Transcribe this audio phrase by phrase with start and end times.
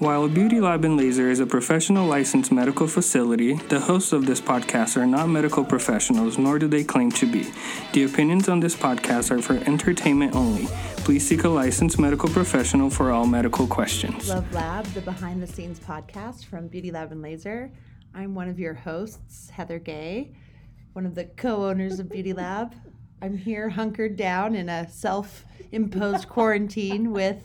[0.00, 4.40] While Beauty Lab and Laser is a professional licensed medical facility, the hosts of this
[4.40, 7.50] podcast are not medical professionals, nor do they claim to be.
[7.94, 10.66] The opinions on this podcast are for entertainment only.
[10.98, 14.28] Please seek a licensed medical professional for all medical questions.
[14.28, 17.72] Love Lab, the behind the scenes podcast from Beauty Lab and Laser.
[18.14, 20.32] I'm one of your hosts, Heather Gay,
[20.92, 22.72] one of the co owners of Beauty Lab.
[23.20, 27.42] I'm here hunkered down in a self imposed quarantine with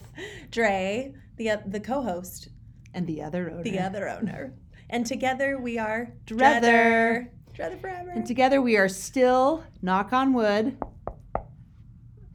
[0.51, 2.49] Dre, the uh, the co-host,
[2.93, 3.63] and the other owner.
[3.63, 4.53] the other owner,
[4.89, 7.27] and together we are Drether.
[7.55, 10.75] Drether forever, And together we are still, knock on wood,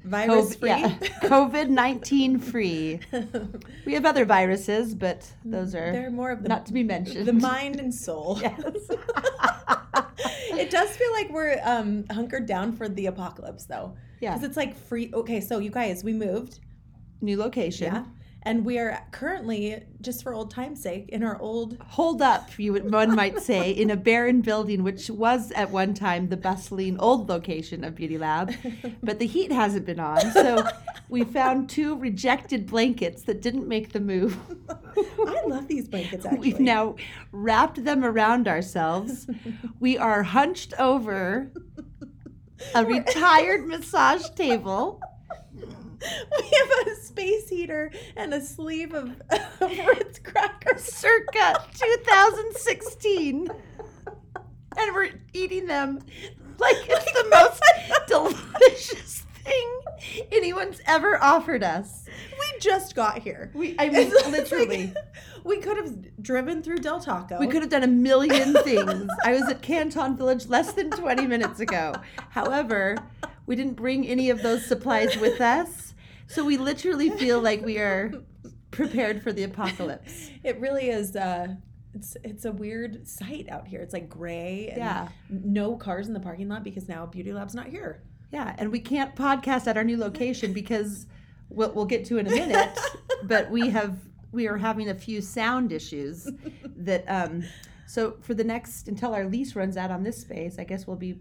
[0.04, 0.70] virus free.
[1.22, 3.00] COVID 19 free.
[3.84, 7.26] We have other viruses, but those are They're more of the not to be mentioned.
[7.26, 8.38] the mind and soul.
[8.42, 8.60] Yes.
[10.50, 13.96] it does feel like we're um, hunkered down for the apocalypse, though.
[14.20, 14.34] Yeah.
[14.34, 15.10] because it's like free.
[15.14, 16.60] Okay, so you guys, we moved.
[17.20, 17.92] New location.
[17.94, 18.04] Yeah.
[18.42, 22.72] And we are currently, just for old time's sake, in our old hold up, you
[22.72, 26.98] would, one might say, in a barren building, which was at one time the bustling
[27.00, 28.54] old location of Beauty Lab,
[29.02, 30.20] but the heat hasn't been on.
[30.32, 30.66] So
[31.08, 34.36] we found two rejected blankets that didn't make the move.
[34.68, 36.40] I love these blankets actually.
[36.40, 36.96] We've now
[37.32, 39.26] wrapped them around ourselves.
[39.80, 41.50] We are hunched over
[42.74, 45.00] a retired massage table.
[46.40, 50.82] we have a space heater and a sleeve of, of Ritz crackers.
[50.84, 53.48] circa 2016.
[54.76, 55.98] And we're eating them
[56.58, 57.62] like it's the most
[58.06, 59.80] delicious thing
[60.30, 62.04] anyone's ever offered us.
[62.38, 63.50] We just got here.
[63.54, 64.92] We, I mean, It's like- literally.
[65.44, 67.38] we could have driven through Del Taco.
[67.40, 69.10] We could have done a million things.
[69.24, 71.94] I was at Canton Village less than 20 minutes ago.
[72.30, 72.96] However,
[73.46, 75.87] we didn't bring any of those supplies with us.
[76.28, 78.12] So we literally feel like we are
[78.70, 80.30] prepared for the apocalypse.
[80.44, 81.16] It really is.
[81.16, 81.56] Uh,
[81.94, 83.80] it's it's a weird sight out here.
[83.80, 85.08] It's like gray and Yeah.
[85.28, 88.02] no cars in the parking lot because now Beauty Lab's not here.
[88.30, 91.06] Yeah, and we can't podcast at our new location because
[91.48, 92.78] we'll, we'll get to in a minute.
[93.24, 93.96] but we have
[94.32, 96.28] we are having a few sound issues
[96.76, 97.42] that um
[97.86, 100.96] so for the next until our lease runs out on this space, I guess we'll
[100.96, 101.18] be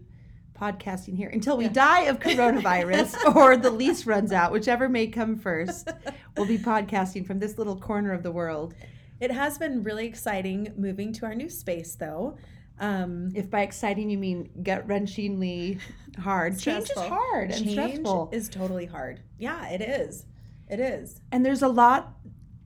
[0.60, 5.36] podcasting here until we die of coronavirus or the lease runs out, whichever may come
[5.38, 5.90] first.
[6.36, 8.74] We'll be podcasting from this little corner of the world.
[9.20, 12.36] It has been really exciting moving to our new space, though.
[12.80, 15.80] Um, If by exciting you mean gut wrenchingly
[16.20, 18.30] hard, change is hard and Change stressful.
[18.32, 19.20] is totally hard.
[19.38, 20.26] Yeah, it is.
[20.70, 21.20] It is.
[21.32, 22.14] and there's a lot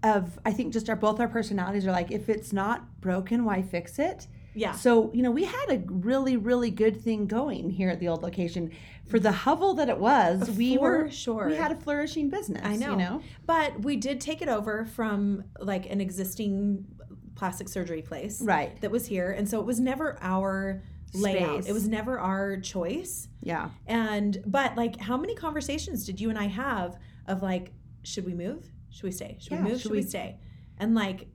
[0.02, 3.62] of i think just our both our personalities are like if it's not broken why
[3.62, 4.72] fix it Yeah.
[4.72, 8.22] so you know we had a really really good thing going here at the old
[8.22, 8.70] location
[9.08, 11.46] for the hovel that it was we were sure.
[11.48, 12.90] we had a flourishing business I know.
[12.90, 16.84] you know But we did take it over from like an existing
[17.34, 18.40] plastic surgery place.
[18.42, 18.78] Right.
[18.82, 19.30] That was here.
[19.32, 20.82] And so it was never our
[21.14, 21.62] layout.
[21.62, 21.70] Space.
[21.70, 23.28] It was never our choice.
[23.42, 27.72] yeah And but like how many conversations did you and I have of like,
[28.04, 28.70] should we move?
[28.90, 29.38] Should we stay?
[29.40, 29.72] Should Yeah, we move?
[29.72, 29.98] should Should, we...
[29.98, 30.38] we- stay?
[30.78, 31.26] And like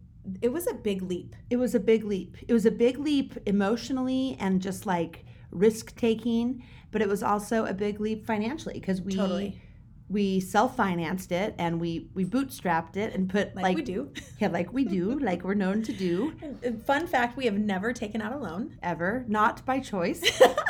[0.41, 1.35] it was a big leap.
[1.49, 5.95] it was a big leap it was a big leap emotionally and just like risk
[5.95, 9.61] taking but it was also a big leap financially because we Totally.
[10.09, 14.11] we self-financed it and we we bootstrapped it and put Like, like, we do.
[14.39, 17.93] yeah like we do like we're known to do And- fun fact, we have never
[17.93, 18.77] taken out a loan.
[18.83, 20.21] ever, not by choice,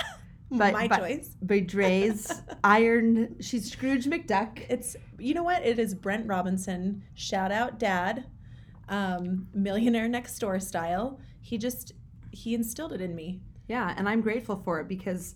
[0.52, 1.36] but My by, choice.
[1.42, 2.32] by Dre's
[2.64, 3.36] iron.
[3.42, 4.66] She's Scrooge McDuck.
[4.70, 5.66] It's you know what?
[5.66, 7.04] It is Brent Robinson.
[7.16, 8.26] Shout out dad.
[8.90, 11.20] Um, millionaire next door style.
[11.42, 11.94] He just
[12.32, 13.42] he instilled it in me.
[13.68, 15.36] Yeah, and I'm grateful for it because,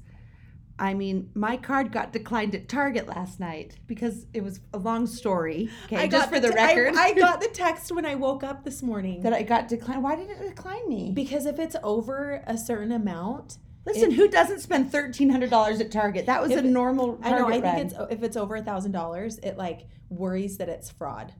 [0.79, 5.05] I mean, my card got declined at Target last night because it was a long
[5.05, 5.69] story.
[5.85, 8.81] Okay, just for the, te- record, I, got the text when I woke up this
[8.81, 9.21] morning.
[9.23, 10.01] that I got declined.
[10.01, 11.11] Why did it decline me?
[11.13, 15.91] because if it's over a certain amount, Listen, who doesn't spend thirteen hundred dollars at
[15.91, 16.27] Target?
[16.27, 17.19] That was If a normal.
[17.23, 17.79] I know I Target think run.
[18.07, 21.33] it's if it's over a thousand dollars, it like worries that it's fraud.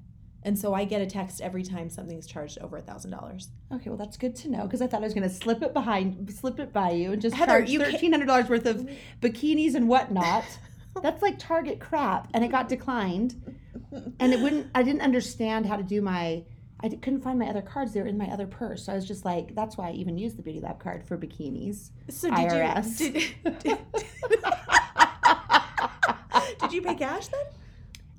[0.44, 3.50] And so I get a text every time something's charged over a thousand dollars.
[3.72, 5.74] Okay, well that's good to know because I thought I was going to slip it
[5.74, 8.96] behind, slip it by you, and just Heather, charge thirteen hundred dollars worth of mm.
[9.22, 10.46] bikinis and whatnot.
[11.04, 13.56] that's like Target crap, and it got declined,
[14.20, 14.68] and it wouldn't.
[14.74, 16.44] I didn't understand how to do my.
[16.84, 17.94] I couldn't find my other cards.
[17.94, 20.18] They were in my other purse, so I was just like, that's why I even
[20.18, 21.92] used the Beauty Lab card for bikinis.
[22.10, 23.00] So did IRS.
[23.00, 23.78] you did, did,
[26.62, 27.46] did you pay cash then?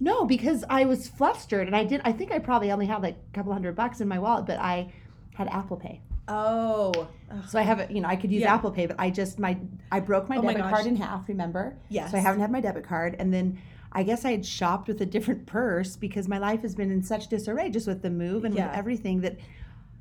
[0.02, 2.00] No, because I was flustered, and I did.
[2.04, 4.58] I think I probably only had like a couple hundred bucks in my wallet, but
[4.58, 4.92] I
[5.34, 6.00] had Apple Pay.
[6.26, 7.06] Oh,
[7.48, 8.54] So I have it, you know, I could use Yeah.
[8.54, 9.56] Apple Pay, but I just my
[9.92, 10.70] I broke my Oh debit gosh.
[10.72, 11.76] card in half, remember?
[11.88, 12.10] Yes.
[12.10, 13.58] So I haven't had my debit card and then
[13.92, 17.02] I guess I had shopped with a different purse because my life has been in
[17.02, 18.68] such disarray just with the move and Yeah.
[18.68, 19.36] with everything that,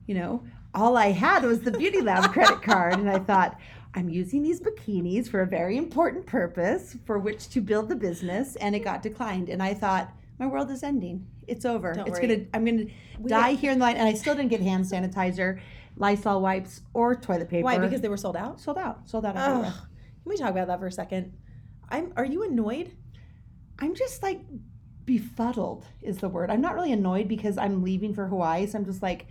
[0.08, 0.44] you know,
[0.74, 2.94] all I had was the Beauty Lab credit card.
[3.00, 3.58] And I thought,
[3.94, 8.56] I'm using these bikinis for a very important purpose for which to build the business.
[8.58, 9.50] And it got declined.
[9.50, 11.28] And I thought, my world is ending.
[11.48, 11.94] It's over.
[11.94, 12.28] Don't it's worry.
[12.28, 12.86] gonna I'm gonna
[13.28, 13.98] die here in the line.
[13.98, 15.60] And I still didn't get hand sanitizer,
[15.98, 17.64] Lysol wipes, or toilet paper.
[17.64, 17.78] Why?
[17.78, 18.60] Because they were sold out.
[18.60, 19.08] sold out.
[19.08, 19.36] Sold out.
[19.36, 19.74] Can
[20.26, 21.34] we talk about that for a second?
[21.90, 22.14] I'm.
[22.16, 22.92] Are you annoyed?
[23.78, 24.42] I'm just like
[25.06, 26.50] befuddled is the word.
[26.50, 29.28] I'm not really annoyed because I'm leaving for Hawaii, so I'm just like,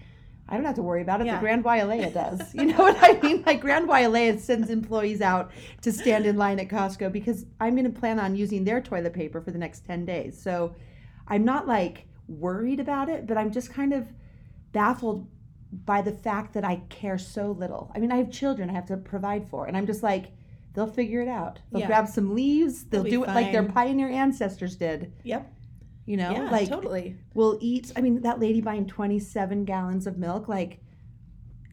[0.51, 1.27] I don't have to worry about it.
[1.27, 1.37] Yeah.
[1.37, 2.55] The Grand Wailea does.
[2.55, 3.43] You know what I mean?
[3.47, 5.53] Like Grand Wailea sends employees out
[5.83, 9.13] to stand in line at Costco because I'm going to plan on using their toilet
[9.15, 10.41] paper for the next 10 days.
[10.41, 10.75] So
[11.29, 14.09] I'm not like worried about it, but I'm just kind of
[14.73, 15.29] baffled
[15.85, 17.93] by the fact that I care so little.
[17.95, 20.33] I mean, I have children I have to provide for, and I'm just like,
[20.75, 21.61] they'll figure it out.
[21.71, 21.87] They'll Yeah.
[21.87, 25.13] grab some leaves, they'll, be do it like their pioneer ancestors did.
[25.23, 25.53] Yep.
[26.11, 26.51] You know, yeah.
[26.51, 27.15] like totally.
[27.35, 27.93] we'll eat.
[27.95, 30.81] I mean, that lady buying 27 gallons of milk, like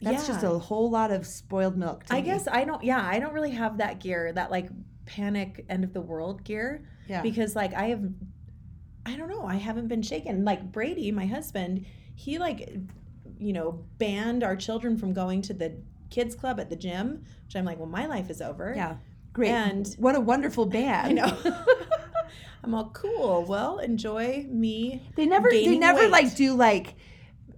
[0.00, 2.04] that's just a whole lot of spoiled milk.
[2.04, 2.26] To I me.
[2.26, 2.84] guess I don't.
[2.84, 4.32] Yeah, I don't really have that gear.
[4.32, 4.68] That like
[5.06, 6.84] panic end of the world gear.
[7.08, 7.20] Yeah.
[7.20, 8.04] Because like I have,
[9.04, 9.42] I don't know.
[9.42, 10.44] I haven't been shaken.
[10.44, 12.76] Like Brady, my husband, he like,
[13.40, 17.24] you know, banned our children from going to the kids club at the gym.
[17.46, 18.72] Which I'm like, well, my life is over.
[18.76, 18.98] Yeah.
[19.32, 19.50] Great.
[19.50, 21.18] And- what a wonderful band.
[21.18, 21.54] I know.
[22.64, 23.44] I'm all cool.
[23.44, 25.02] Well, enjoy me.
[25.16, 26.10] They never they never weight.
[26.10, 26.94] like do like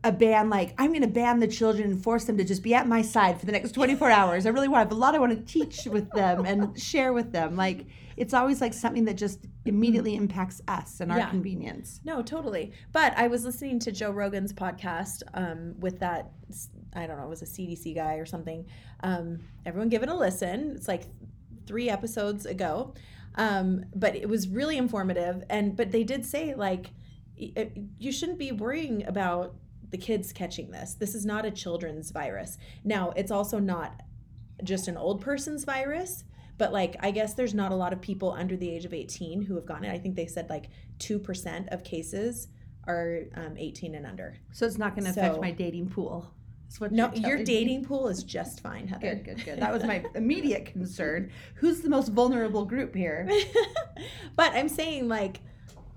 [0.03, 2.75] a ban like I'm going to ban the children and force them to just be
[2.75, 4.47] at my side for the next 24 hours.
[4.47, 7.13] I really want I have a lot I want to teach with them and share
[7.13, 7.57] with them.
[7.57, 7.87] Like
[8.17, 11.31] it's always like something that just immediately impacts us and our Yeah.
[11.31, 12.01] convenience.
[12.05, 12.73] No, totally.
[12.93, 16.31] But I was listening to Joe Rogan's podcast um, with that,
[16.95, 18.67] I don't know, it was a CDC guy or something.
[19.03, 20.73] Um, everyone give it a listen.
[20.77, 21.05] It's like
[21.67, 22.95] three episodes ago.
[23.37, 25.45] Um, but it was really informative.
[25.51, 26.91] And, but they did say, like,
[27.37, 29.55] it- you shouldn't be worrying about
[29.91, 30.95] the kids catching this.
[30.95, 32.59] This is not a children's virus.
[32.85, 34.03] Now, it's also not
[34.63, 36.25] just an old person's virus.
[36.59, 39.41] But like, I guess there's not a lot of people under the age of 18
[39.41, 39.93] who have gotten it.
[39.93, 40.69] I think they said like
[40.99, 42.49] 2% of cases
[42.87, 44.37] are um, 18 and under.
[44.53, 46.31] So it's not going to affect So- my dating pool.
[46.79, 47.45] No, your telling me.
[47.45, 49.15] dating pool is just fine, Heather.
[49.15, 49.61] Good, good, good.
[49.61, 51.31] That was my immediate concern.
[51.57, 53.29] Who's the most vulnerable group here?
[54.37, 55.41] but I'm saying like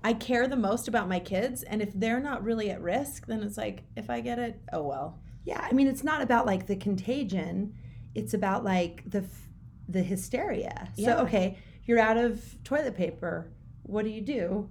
[0.02, 3.42] I care the most about my kids and if they're not really at risk, then
[3.42, 5.18] it's like if I get it, oh well.
[5.44, 7.74] Yeah, I mean, it's not about like the contagion.
[8.14, 9.48] It's about like the f-
[9.88, 10.88] the hysteria.
[10.96, 11.06] Yeah.
[11.16, 13.50] So okay, you're out of toilet paper.
[13.82, 14.70] What do you do?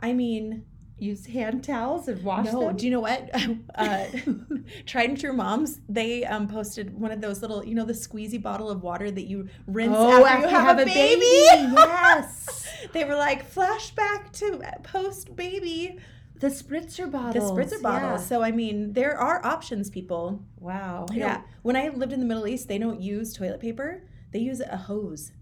[0.00, 0.64] I mean,
[0.96, 2.76] Use hand towels and wash no, them.
[2.76, 3.28] do you know what?
[3.74, 4.06] uh,
[4.86, 8.40] Tried and True Moms, they um, posted one of those little, you know, the squeezy
[8.40, 11.24] bottle of water that you rinse oh, after, you have, a baby.
[11.24, 12.68] yes.
[12.92, 15.98] they were like flashback to post baby
[16.36, 17.32] The spritzer bottle.
[17.54, 18.20] the spritzer bottles.
[18.20, 18.26] yeah.
[18.26, 20.44] So I mean, there are options, people.
[20.60, 21.06] Wow.
[21.10, 21.40] I Yeah.
[21.62, 24.04] When I lived in the Middle East, they don't use toilet paper.
[24.30, 25.32] They use a hose.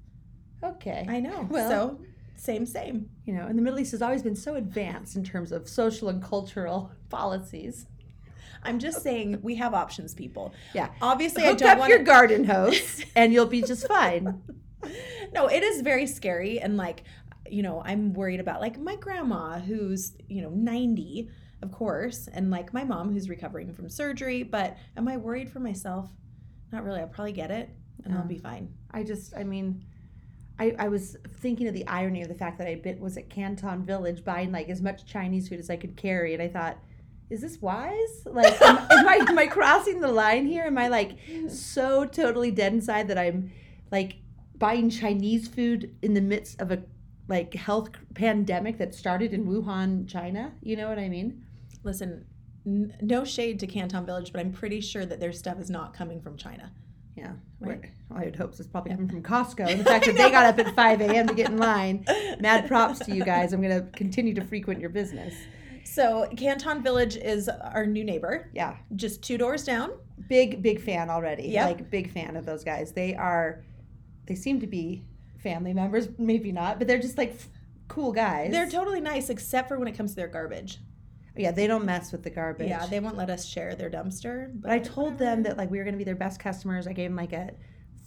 [0.64, 1.04] Okay.
[1.08, 1.46] I know.
[1.50, 2.00] Well- so
[2.36, 3.10] same, same.
[3.24, 6.08] You know, and the Middle East has always been so advanced in terms of social
[6.08, 7.86] and cultural policies.
[8.64, 10.54] I'm just saying we have options, people.
[10.72, 10.88] Yeah.
[11.00, 14.40] Obviously, I don't up want your garden hose, and you'll be just fine.
[15.34, 17.04] no, it is very scary and like,
[17.48, 21.28] you know, I'm worried about like my grandma who's, you know, 90,
[21.62, 25.60] of course, and like my mom who's recovering from surgery, but am I worried for
[25.60, 26.08] myself?
[26.72, 27.00] Not really.
[27.00, 27.68] I'll probably get it
[28.04, 28.72] and I'll be fine.
[28.90, 29.84] I just, I mean,
[30.58, 33.30] I, I was thinking of the irony of the fact that I bit was at
[33.30, 36.78] Canton Village buying like as much Chinese food as I could carry, and I thought,
[37.30, 38.22] is this wise?
[38.26, 40.64] Like, am, am I am I crossing the line here?
[40.64, 41.16] Am I like
[41.48, 43.50] so totally dead inside that I'm
[43.90, 44.16] like
[44.58, 46.82] buying Chinese food in the midst of a
[47.28, 50.52] like health pandemic that started in Wuhan, China?
[50.62, 51.44] You know what I mean?
[51.82, 52.26] Listen,
[52.66, 55.94] n- no shade to Canton Village, but I'm pretty sure that their stuff is not
[55.94, 56.70] coming from China.
[57.16, 57.80] Yeah, Right.
[58.08, 59.68] Well, I would hope it's probably coming from Costco.
[59.68, 61.28] And the fact that they got up at 5 a.m.
[61.28, 62.04] to get in line,
[62.40, 63.52] mad props to you guys.
[63.52, 65.34] I'm going to continue to frequent your business.
[65.84, 69.90] So, Canton Village is our new neighbor, Yeah, just two doors down.
[70.28, 71.48] big, big fan already.
[71.48, 71.66] Yep.
[71.66, 72.92] Like, big fan of those guys.
[72.92, 73.62] They are,
[74.26, 75.02] they seem to be
[75.38, 77.48] family members, maybe not, but they're just like f-
[77.88, 78.50] cool guys.
[78.52, 80.78] They're totally nice, except for when it comes to their garbage.
[81.36, 82.68] Yeah, they don't mess with the garbage.
[82.68, 84.50] Yeah, they won't let us share their dumpster.
[84.54, 86.86] But I told them that like we were going to be their best customers.
[86.86, 87.50] I gave them like a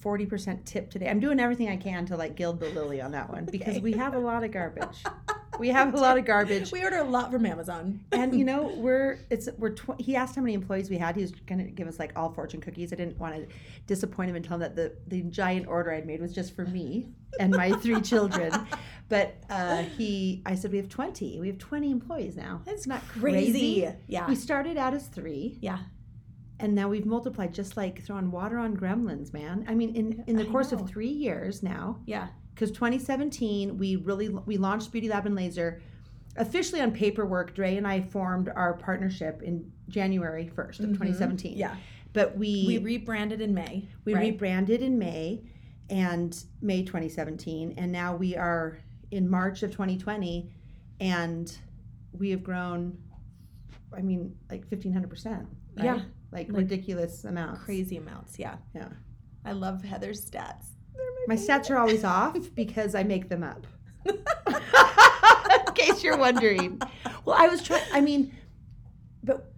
[0.04, 1.10] 40% tip today.
[1.10, 3.80] I'm doing everything I can to like gild the lily on that one because Okay.
[3.80, 5.04] we have a lot of garbage.
[5.60, 6.72] We have a lot of garbage.
[6.72, 8.02] We order a lot from Amazon.
[8.12, 11.22] and you know we're it's we're tw- he asked how many employees we had he
[11.22, 13.48] was gonna give us like all fortune cookies i didn't want to
[13.88, 16.66] disappoint him and tell him that the the giant order i'd made was just for
[16.66, 17.08] me
[17.40, 18.52] and my three children
[19.10, 23.06] but uh he i said we have 20 we have 20 employees now That's not
[23.08, 23.88] crazy.
[24.08, 24.28] Yeah.
[24.28, 25.80] we started out as three Yeah.
[26.60, 30.36] and now we've multiplied just like throwing water on gremlins man i mean in in
[30.36, 30.80] the I course know.
[30.80, 32.28] of three years now Yeah.
[32.56, 35.82] Because 2017 we really we launched beauty lab and laser
[36.38, 41.60] officially on paperwork dre and i formed our partnership in january 1st of 2017 Mm-hmm.
[41.60, 41.76] Yeah.
[42.14, 43.88] but We we rebranded in May.
[44.06, 44.22] we right?
[44.22, 45.44] rebranded in may
[45.90, 48.80] and may 2017 and now we are
[49.12, 50.50] in march of 2020
[51.02, 51.58] and
[52.14, 52.98] we have grown
[53.94, 55.46] i mean like 1500% right?
[55.78, 55.94] Yeah.
[56.32, 58.40] like, Like ridiculous amounts crazy amounts.
[58.40, 58.56] Yeah.
[58.74, 58.90] Yeah.
[59.46, 60.66] I love Heather's stats.
[61.28, 63.66] My stats are always off because I make them up.
[64.06, 66.80] In case you're wondering.
[67.26, 67.84] Well, I was trying.
[67.92, 68.36] I mean,
[69.24, 69.52] but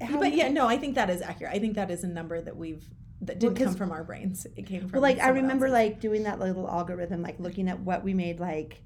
[0.00, 1.52] how, but yeah, no, I think that is accurate.
[1.54, 2.84] I think that is a number that we've
[3.22, 4.46] that didn't 'cause- come from our brains.
[4.56, 5.72] It came from Well, like I remember else's.
[5.74, 8.82] like doing that little algorithm, like looking at what we made like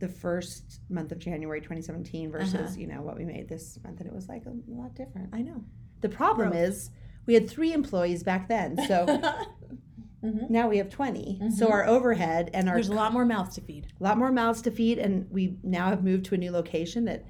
[0.00, 2.70] the first month of January 2017 versus Uh-huh.
[2.76, 5.28] you know what we made this month, and it was like a lot different.
[5.32, 5.62] I know.
[6.00, 6.62] The problem Growth.
[6.62, 6.90] is
[7.26, 9.06] we had three employees back then, so
[10.22, 10.50] Mhm.
[10.50, 11.40] now we have 20.
[11.56, 11.70] So Mhm.
[11.70, 13.86] our overhead and our There's a lot more mouths to feed.
[14.00, 17.04] a lot more mouths to feed and we now have moved to a new location
[17.06, 17.24] that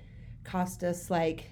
[0.44, 1.50] cost us like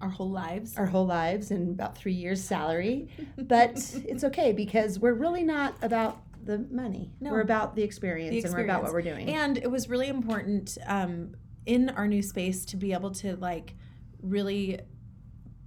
[0.00, 0.76] Our whole lives.
[0.76, 3.72] our whole lives and about three years salary but
[4.08, 7.30] it's okay because we're really not about the money No.
[7.30, 10.08] we're about the experience, The and we're about what we're doing And it was really
[10.08, 11.34] important um,
[11.66, 13.74] in our new space to be able to like
[14.22, 14.80] really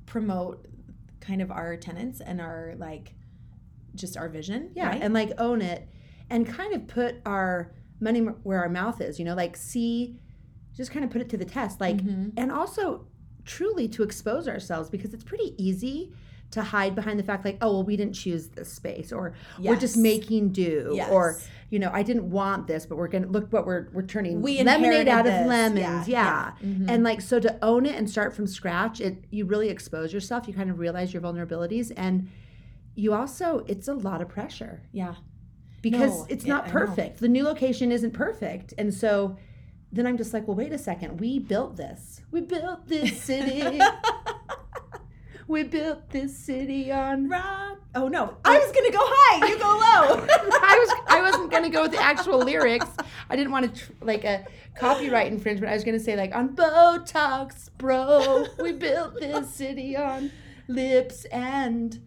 [0.06, 0.68] promote
[1.20, 3.13] kind of our tenants and our like
[3.98, 4.72] just our vision.
[4.75, 5.01] yeah right?
[5.01, 5.88] and like own it
[6.30, 10.16] and kind of put our money where our mouth is you know like see
[10.75, 12.32] just kind of put it to the test like Mhm.
[12.38, 13.08] and also
[13.46, 16.13] truly to expose ourselves because it's pretty easy
[16.51, 19.75] to hide behind the fact like oh well we didn't choose this space or we're
[19.75, 21.10] just making do Yes.
[21.12, 21.38] or
[21.70, 24.62] you know i didn't want this but we're gonna look what we're we're turning We
[24.63, 26.68] lemonade out of lemons Yeah, yeah, yeah.
[26.70, 26.86] Mhm.
[26.89, 30.48] and like so to own it and start from scratch it you really expose yourself
[30.48, 32.30] you kind of realize your vulnerabilities and
[32.98, 35.16] you also it's a lot of pressure yeah.
[35.82, 39.38] because No, it's not perfect the new location isn't perfect and so
[39.92, 43.80] then i'm just like well wait a second we built this we built this city
[45.48, 47.80] we built this city on Rock.
[47.96, 49.48] Oh no, I was gonna go high.
[49.48, 50.25] You go low.
[50.30, 52.88] I was I wasn't gonna go with the actual lyrics.
[53.30, 55.72] I didn't want to tr- like a copyright infringement.
[55.72, 58.46] I was gonna say like on Botox, bro.
[58.62, 60.32] We built this city on
[60.68, 62.00] lips and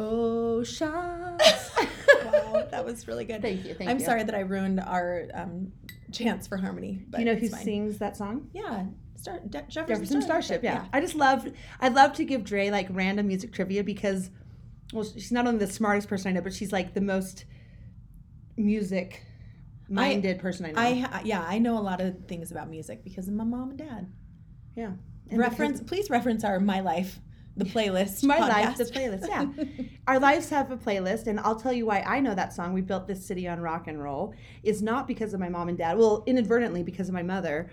[0.00, 1.70] oceans.
[2.24, 3.42] wow, that was really good.
[3.42, 3.74] Thank you.
[3.74, 3.88] Thank you.
[3.90, 4.04] I'm you.
[4.04, 5.72] sorry that I ruined our um,
[6.12, 7.04] chance for harmony.
[7.08, 7.64] But Do you know who fine.
[7.64, 8.48] sings that song?
[8.52, 10.60] Yeah, Star, De- Jefferson, Jefferson Starship.
[10.60, 10.64] Starship.
[10.64, 10.86] Yeah.
[10.92, 11.46] I just love.
[11.80, 14.30] I love to give Dre like random music trivia because,
[14.92, 17.44] well, she's not only the smartest person I know, but she's like the most
[18.56, 19.24] music
[19.88, 20.80] minded person I know.
[20.80, 23.70] I ha- yeah, I know a lot of things about music because of my mom
[23.70, 24.12] and dad.
[24.76, 24.92] yeah.
[25.28, 27.20] And reference, please reference our My Life,
[27.60, 28.24] the playlist.
[28.24, 28.48] My podcast.
[28.48, 29.28] life, the playlist.
[29.28, 29.46] Yeah,
[30.08, 32.72] our lives have a playlist, and I'll tell you why I know that song.
[32.72, 34.34] We built this city on rock and roll.
[34.62, 35.96] Is not because of my mom and dad.
[35.98, 37.70] Well, inadvertently because of my mother.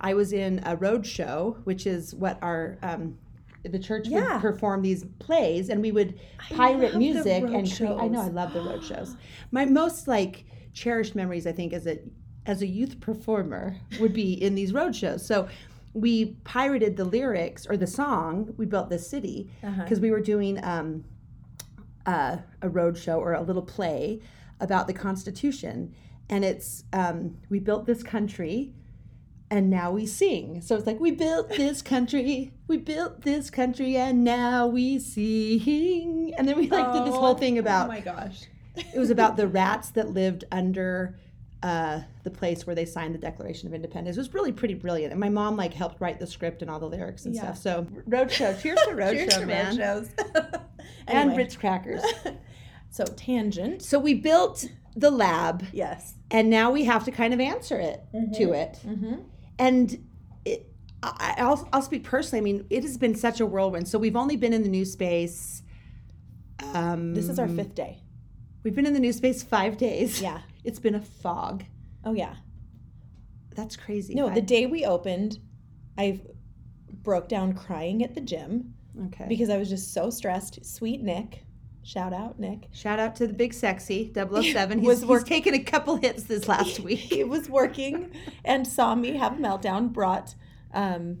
[0.00, 3.16] I was in a road show, which is what our um,
[3.64, 4.34] the church Yeah.
[4.34, 8.52] would perform these plays, and we would pirate music and cre- I know I love
[8.52, 9.16] the road shows.
[9.52, 11.98] My most like cherished memories, I think, as a
[12.44, 15.26] as a youth performer would be in these road shows.
[15.26, 15.48] So
[15.96, 18.52] we pirated the lyrics or the song.
[18.58, 19.82] We built this city Uh-huh.
[19.82, 21.04] because we were doing um,
[22.04, 24.20] uh, a road show or a little play
[24.60, 25.94] about the Constitution,
[26.28, 28.74] and it's um, we built this country,
[29.50, 30.60] and now we sing.
[30.60, 36.34] So it's like we built this country, we built this country, and now we sing.
[36.36, 38.42] And then we like did this whole thing about Oh my gosh.
[38.76, 41.18] it was about the rats that lived under
[41.62, 44.16] uh, the place where they signed the Declaration of Independence.
[44.16, 45.12] It was really pretty brilliant.
[45.12, 47.52] And my mom like helped write the script and all the lyrics and Yeah.
[47.54, 47.58] stuff.
[47.58, 50.08] So roadshow, cheers to roadshow, Cheers to man, and
[51.08, 52.02] Anyway, Ritz crackers.
[52.90, 53.82] so tangent.
[53.82, 56.14] So we built the lab, Yes.
[56.30, 58.02] and now we have to kind of answer it
[58.34, 58.78] to it.
[58.86, 59.14] Mm-hmm.
[59.58, 60.06] And
[60.44, 60.72] it,
[61.02, 62.40] I, I'll, I'll speak personally.
[62.40, 63.88] I mean, it has been such a whirlwind.
[63.88, 65.62] So we've only been in the new space.
[66.74, 68.02] Um, This is our fifth day.
[68.62, 70.20] We've been in the new space five days.
[70.20, 70.40] Yeah.
[70.66, 71.64] It's been a fog.
[72.04, 72.34] Oh yeah.
[73.54, 74.14] That's crazy.
[74.14, 75.38] No, Five- the day we opened,
[75.96, 76.20] I
[77.02, 78.74] broke down crying at the gym
[79.06, 79.26] okay.
[79.28, 80.64] because I was just so stressed.
[80.66, 81.44] Sweet Nick,
[81.82, 82.66] Shout out, Nick.
[82.72, 84.78] Shout out to the big sexy 007.
[84.80, 86.98] He's, Was he's taken a couple hits this last week.
[86.98, 88.10] he was working
[88.44, 89.92] and saw me have a meltdown.
[89.92, 90.34] Brought
[90.74, 91.18] um,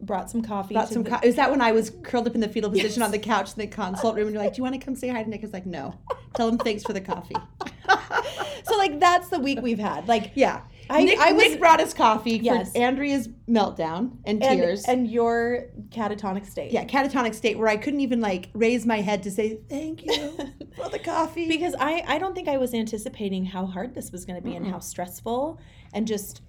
[0.00, 0.74] brought some coffee.
[0.74, 1.02] Brought some.
[1.02, 3.18] the- Co- is that when I was curled up in the fetal position on the
[3.18, 5.22] couch in the consult room, and you're like, "Do you want to come say hi
[5.22, 5.94] to Nick?" I was like, "No."
[6.34, 7.34] Tell him thanks for the coffee.
[8.64, 10.06] so like that's the week we've had.
[10.08, 12.72] Like Yeah, I- Nick, I was- Nick brought us coffee Yes.
[12.72, 14.84] for Andrea's meltdown and and, tears.
[14.86, 16.72] and your catatonic state.
[16.72, 20.30] yeah, catatonic state where I couldn't even like raise my head to say thank you
[20.76, 21.48] for the coffee.
[21.48, 24.54] because I I don't think I was anticipating how hard this was going to be
[24.56, 25.58] and how stressful
[25.94, 26.42] and just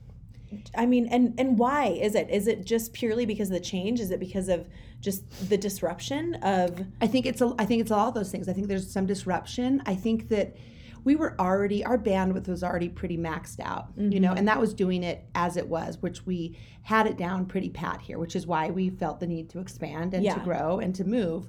[0.75, 3.99] I mean and and why is it is it just purely because of the change
[3.99, 4.65] is it because of
[5.01, 8.47] just the disruption of I think it's a, I think it's all those things.
[8.49, 9.81] I think there's some disruption.
[9.85, 10.55] I think that
[11.03, 14.73] we were already our bandwidth was already pretty maxed out, you know, and that was
[14.73, 18.45] doing it as it was, which we had it down pretty pat here, which is
[18.47, 20.33] why we felt the need to expand and Yeah.
[20.33, 21.47] to grow and to move.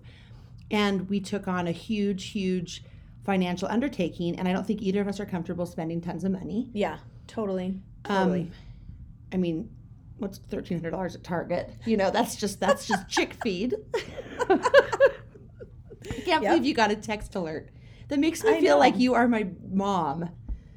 [0.70, 2.84] And we took on a huge, huge
[3.24, 6.68] financial undertaking, and I don't think either of us are comfortable spending tons of money.
[6.72, 8.50] yeah totally totally Um,
[9.32, 9.68] I mean,
[10.18, 11.70] what's thirteen hundred dollars at Target?
[11.86, 13.74] You know, that's just that's just chick feed.
[14.48, 16.52] I can't Yep.
[16.52, 17.68] believe you got a text alert.
[18.08, 18.78] That makes me I feel know.
[18.80, 20.30] like you are my mom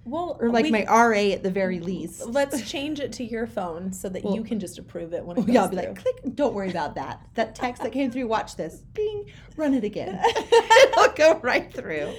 [0.04, 2.26] well or like we- my RA at the very least.
[2.28, 5.46] let's change it to your phone so that you can just approve it when it
[5.46, 5.86] goes Yeah, I'll be through.
[5.90, 6.36] like, click.
[6.36, 7.22] Don't worry about that.
[7.36, 8.28] That text that came through.
[8.28, 8.78] Watch this.
[8.94, 9.26] Bing.
[9.56, 10.20] Run it again.
[10.52, 12.14] It'll go right through.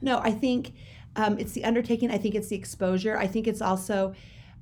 [0.00, 0.72] No, I think
[1.14, 2.10] um, it's the undertaking.
[2.10, 3.16] I think it's the exposure.
[3.18, 4.14] I think it's also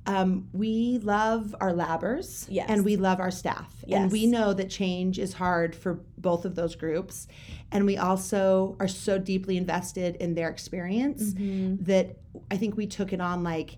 [0.07, 2.67] um, we love our labbers Yes.
[2.69, 3.73] and we love our staff.
[3.89, 7.27] And we know that change is hard for both of those groups.
[7.71, 11.83] And we also are so deeply invested in their experience Mm-hmm.
[11.85, 12.17] that
[12.51, 13.77] I think we took it on like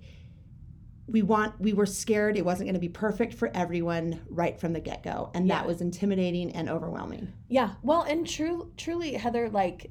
[1.09, 4.73] we want we were scared it wasn't going to be perfect for everyone right from
[4.73, 7.71] the get-go and that was intimidating and overwhelming Yeah.
[7.81, 9.89] Well, and true, truly, Heather, like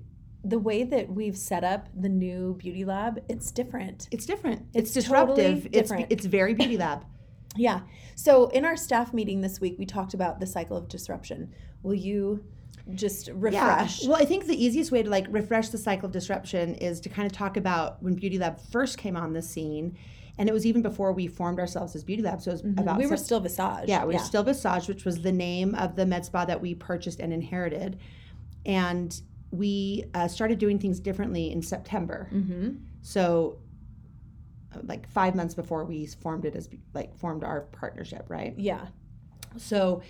[0.48, 4.08] the way that we've set up the new beauty lab, it's different.
[4.12, 6.06] it's different it's, It's disruptive totally it's different.
[6.10, 7.04] it's very beauty lab
[7.58, 7.80] Yeah.
[8.16, 11.54] So in our staff meeting this week, we talked about the cycle of disruption.
[11.82, 12.44] Will you
[12.94, 14.02] just refresh?
[14.02, 14.08] Yeah.
[14.10, 17.08] well i think the easiest way to like refresh the cycle of disruption is to
[17.08, 19.96] kind of talk about when beauty lab first came on the scene
[20.38, 22.86] and it was even before we formed ourselves as beauty lab so it was about
[22.86, 22.98] Mm-hmm.
[22.98, 23.88] we were still Visage.
[23.88, 26.74] Yeah, we were still Visage, which was the name of the med spa that we
[26.74, 27.98] purchased and inherited.
[28.66, 29.18] And
[29.56, 32.28] we uh, started doing things differently in September.
[32.32, 32.76] Mm-hmm.
[33.02, 33.58] So,
[34.74, 38.54] uh, like five months before we formed it as like formed our partnership, right?
[38.56, 38.86] Yeah.
[39.56, 40.02] So,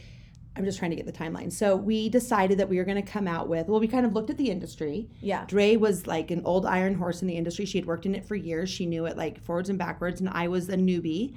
[0.57, 1.53] I'm just trying to get the timeline.
[1.53, 3.69] So we decided that we were going to come out with.
[3.69, 5.11] Well, we kind of looked at the industry.
[5.21, 5.45] Yeah.
[5.47, 7.67] Dre was like an old iron horse in the industry.
[7.67, 8.71] She had worked in it for years.
[8.71, 10.21] She knew it like forwards and backwards.
[10.21, 11.37] And I was a newbie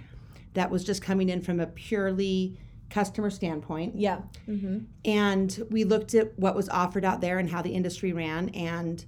[0.53, 2.57] that was just coming in from a purely
[2.89, 3.95] customer standpoint.
[3.95, 4.21] Yeah.
[4.47, 4.79] Mm-hmm.
[5.05, 8.49] And we looked at what was offered out there and how the industry ran.
[8.49, 9.03] And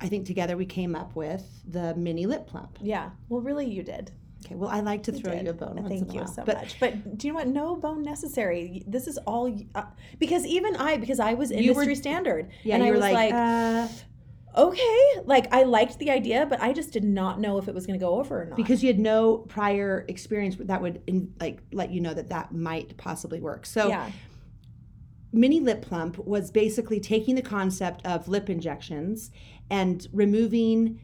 [0.00, 2.78] I think together we came up with the mini lip plump.
[2.80, 3.10] Yeah.
[3.28, 4.12] Well, really, you did.
[4.46, 5.44] Okay, well, I like to throw did.
[5.44, 5.84] you a bone.
[5.86, 6.80] Thank you so but much.
[6.80, 7.48] But do you know what?
[7.48, 8.82] No bone necessary.
[8.86, 9.82] This is all uh,
[10.18, 12.96] because even I, because I was You were- industry standard, Yeah, and you I were
[12.96, 13.88] was like, like, uh,
[14.56, 17.86] okay, like I liked the idea, but I just did not know if it was
[17.86, 18.56] going to go over or not.
[18.56, 22.52] because you had no prior experience that would in, like let you know that that
[22.52, 23.66] might possibly work.
[23.66, 24.10] So yeah,
[25.32, 29.30] mini lip plump was basically taking the concept of lip injections
[29.70, 31.00] and removing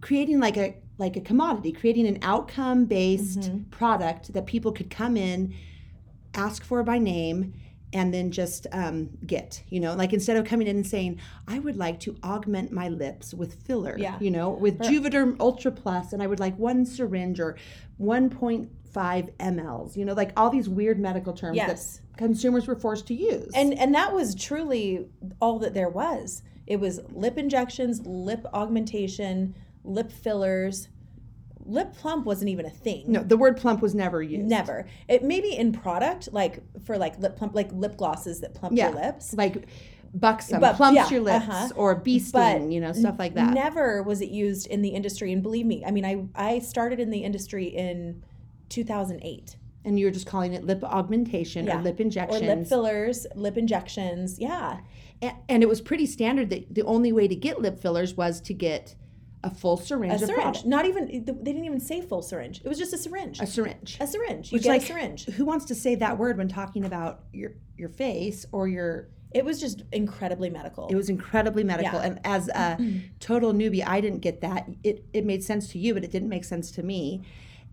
[0.00, 3.64] creating like a like a commodity creating an outcome based Mm-hmm.
[3.70, 5.54] product that people could come in
[6.34, 7.52] ask for by name
[7.96, 11.58] and then just um, get you know like instead of coming in and saying i
[11.58, 14.18] would like to augment my lips with filler Yeah.
[14.20, 17.56] you know with juvederm ultra plus and i would like one syringe or
[18.00, 18.68] 1.5
[19.38, 21.96] mls you know like all these weird medical terms Yes.
[21.98, 25.08] that consumers were forced to use and and that was truly
[25.40, 26.42] all that there was.
[26.66, 29.54] It was lip injections, lip augmentation,
[29.84, 30.88] lip fillers.
[31.68, 33.04] Lip plump wasn't even a thing.
[33.08, 34.86] no the word plump was never used Never.
[35.08, 38.90] It maybe in product, like for like lip plump, like lip glosses that plump yeah
[38.90, 39.34] your lips.
[39.34, 39.66] like
[40.14, 41.68] buxom But- plumps yeah, your lips uh-huh.
[41.76, 45.32] or bee sting you know stuff like that Never was it used in the industry,
[45.32, 48.22] and believe me, I mean, I I started in the industry in
[48.70, 49.56] 2008.
[49.84, 51.78] and you were just calling it lip augmentation Yeah.
[51.78, 54.78] or lip injections Or lip fillers, lip injections, yeah.
[55.22, 58.40] A- and it was pretty standard that the only way to get lip fillers was
[58.42, 58.94] to get
[59.44, 60.64] a full syringe A syringe.
[60.64, 62.60] Not even they didn't even say full syringe.
[62.64, 63.38] It was just a syringe.
[63.40, 64.50] a syringe A syringe.
[64.50, 65.26] You Which, get like, a syringe.
[65.26, 69.44] who wants to say that word when talking about your your face or your It
[69.44, 70.88] was just incredibly medical.
[70.88, 72.06] it was incredibly medical Yeah.
[72.06, 72.78] and as a
[73.20, 76.28] total newbie i didn't get that it, it made sense to you but it didn't
[76.30, 77.22] make sense to me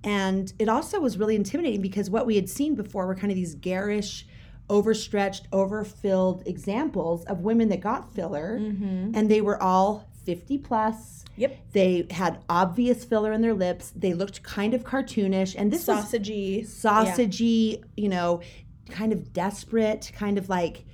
[0.04, 3.36] and it also was really intimidating because what we had seen before were kind of
[3.38, 4.28] these garish
[4.70, 9.12] overstretched, overfilled examples of women that got filler, Mm-hmm.
[9.14, 11.26] and they were all 50 plus.
[11.36, 11.58] Yep.
[11.72, 13.92] They had obvious filler in their lips.
[13.96, 16.66] They looked kind of cartoonish, and this was Sausagey.
[16.66, 18.42] sausagey, you know,
[18.90, 20.86] kind of desperate, kind of like,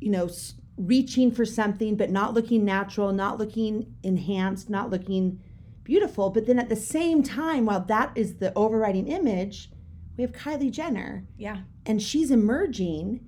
[0.00, 0.28] you know,
[0.76, 5.40] reaching for something, but not looking natural, not looking enhanced, not looking
[5.84, 6.30] beautiful.
[6.30, 9.70] But then at the same time, while that is the overriding image,
[10.16, 11.58] we have Kylie Jenner, Yeah.
[11.86, 13.20] and she's emerging,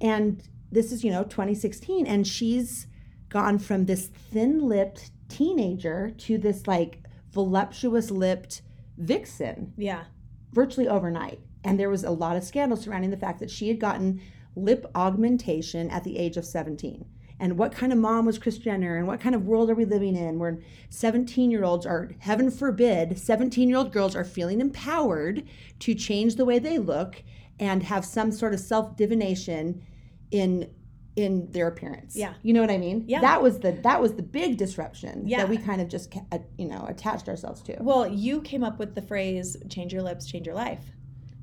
[0.00, 2.86] and this is, you know, 2016, and she's
[3.28, 8.62] gone from this thin lipped teenager to this like voluptuous lipped
[8.96, 10.04] vixen Yeah.
[10.52, 11.40] virtually overnight.
[11.64, 14.20] And there was a lot of scandal surrounding the fact that she had gotten
[14.56, 17.04] lip augmentation at the age of 17.
[17.40, 18.96] And what kind of mom was Kris Jenner?
[18.96, 20.58] And what kind of world are we living in where
[20.90, 25.44] 17 year olds are, heaven forbid, 17 year old girls are feeling empowered
[25.80, 27.22] to change the way they look
[27.60, 29.84] and have some sort of self divination
[30.30, 30.70] in
[31.18, 32.14] in their appearance.
[32.16, 32.34] Yeah.
[32.42, 33.04] You know what I mean?
[33.08, 33.20] Yeah.
[33.20, 35.38] That was the that was the big disruption Yeah.
[35.38, 37.76] that we kind of just uh, you know attached ourselves to.
[37.80, 40.84] Well, you came up with the phrase "change your lips, change your life,"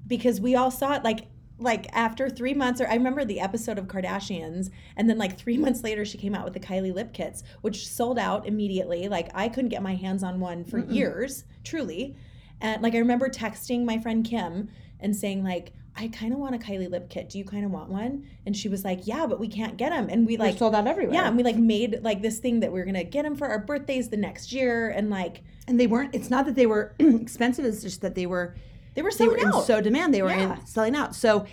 [0.08, 1.04] because we all saw it.
[1.04, 5.38] Like, like after three months, or I remember the episode of Kardashians, and then like
[5.44, 9.10] three months later, she came out with the Kylie lip kits, which sold out immediately.
[9.10, 12.16] Like, I couldn't get my hands on one for years, truly.
[12.62, 14.70] And like, I remember texting my friend Kim
[15.02, 15.74] and saying like.
[15.98, 17.30] I kind of want a Kylie lip kit.
[17.30, 18.26] Do you kind of want one?
[18.46, 20.76] And she was like, "Yeah, but we can't get them." And we They're like sold
[20.76, 21.14] out everywhere.
[21.16, 23.48] Yeah, and we like made like this thing that we are gonna get them for
[23.48, 26.94] our birthdays the next year, and like and they weren't it's not that they were
[27.00, 28.56] expensive it's just that they were
[28.94, 29.66] they were they were selling in out.
[29.66, 30.58] so demand they were Yeah.
[30.60, 31.46] in selling out so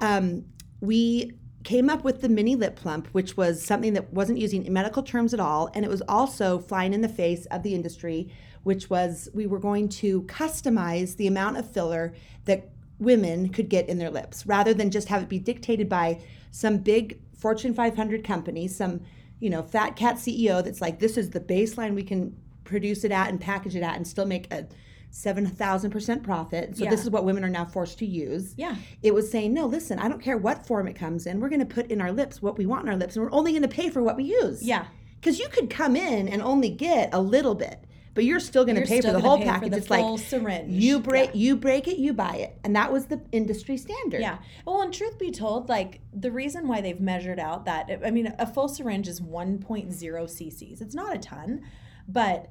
[0.00, 0.44] um,
[0.80, 5.02] we came up with the mini lip plump which was something that wasn't using medical
[5.02, 8.88] terms at all and it was also flying in the face of the industry which
[8.88, 12.14] was we were going to customize the amount of filler
[12.46, 16.20] that women could get in their lips rather than just have it be dictated by
[16.50, 19.00] some big fortune 500 company some
[19.38, 23.10] you know fat cat ceo that's like this is the baseline we can produce it
[23.10, 24.66] at and package it at and still make a
[25.12, 26.76] 7000% profit.
[26.76, 26.90] So Yeah.
[26.90, 28.54] this is what women are now forced to use.
[28.56, 31.48] Yeah, it was saying no listen i don't care what form it comes in we're
[31.48, 33.50] going to put in our lips what we want in our lips and we're only
[33.52, 34.62] going to pay for what we use.
[34.62, 34.84] Yeah.
[35.20, 37.84] because you could come in and only get a little bit
[38.20, 40.70] but you're still going to pay for the whole package the it's like syringe.
[40.70, 41.36] you break Yeah.
[41.40, 44.36] you break it you buy it and that was the industry standard Yeah.
[44.66, 48.34] Well, and truth be told, like the reason why they've measured out that I mean,
[48.38, 50.82] a full syringe is 1.0 cc's.
[50.82, 51.62] It's not a ton,
[52.06, 52.50] but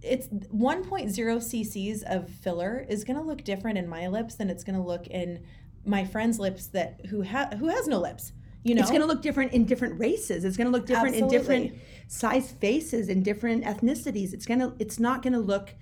[0.00, 4.64] it's 1.0 cc's of filler is going to look different in my lips than it's
[4.64, 5.44] going to look in
[5.84, 8.32] my friend's lips that who ha- who has no lips.
[8.66, 10.44] You know, It's going to look different in different races.
[10.44, 11.74] It's going to look different in different
[12.08, 14.32] size faces and different ethnicities.
[14.32, 15.74] It's going to it's not going to look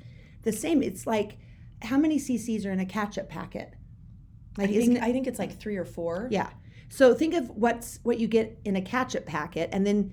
[0.43, 0.83] the same.
[0.83, 1.39] It's like
[1.83, 3.73] how many cc's are in a ketchup packet?
[4.59, 6.29] Like I think it I think it's like three or four.
[6.31, 6.51] Yeah.
[6.91, 10.13] So think of what's what you get in a ketchup packet and then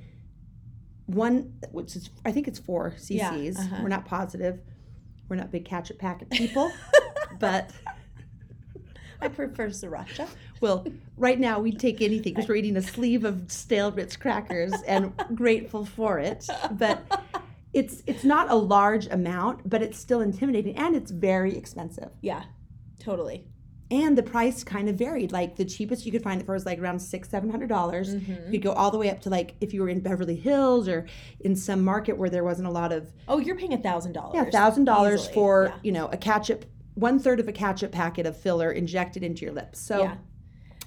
[1.07, 3.59] one which is I think it's 4 Yeah, cc's.
[3.59, 3.79] uh-huh.
[3.81, 4.61] We're not positive.
[5.27, 6.71] We're not big ketchup packet people,
[7.39, 7.71] but
[9.21, 10.27] I prefer sriracha.
[10.61, 10.85] Well,
[11.17, 15.13] right now we'd take anything because we're eating a sleeve of stale Ritz crackers and
[15.35, 16.47] grateful for it.
[16.71, 17.21] But
[17.73, 22.09] it's it's not a large amount, but it's still intimidating and it's very expensive.
[22.21, 22.43] Yeah,
[22.99, 23.45] totally.
[23.89, 25.33] And the price kind of varied.
[25.33, 28.15] Like the cheapest you could find it for was like around six, seven hundred dollars.
[28.15, 28.45] Mm-hmm.
[28.45, 30.87] You could go all the way up to like if you were in Beverly Hills
[30.87, 31.05] or
[31.41, 34.35] in some market where there wasn't a lot of Oh, you're paying a thousand dollars.
[34.35, 35.79] yeah, thousand dollars for yeah.
[35.83, 36.63] you know a ketchup,
[36.95, 39.79] one third of a ketchup packet of filler injected into your lips.
[39.79, 40.15] So Yeah.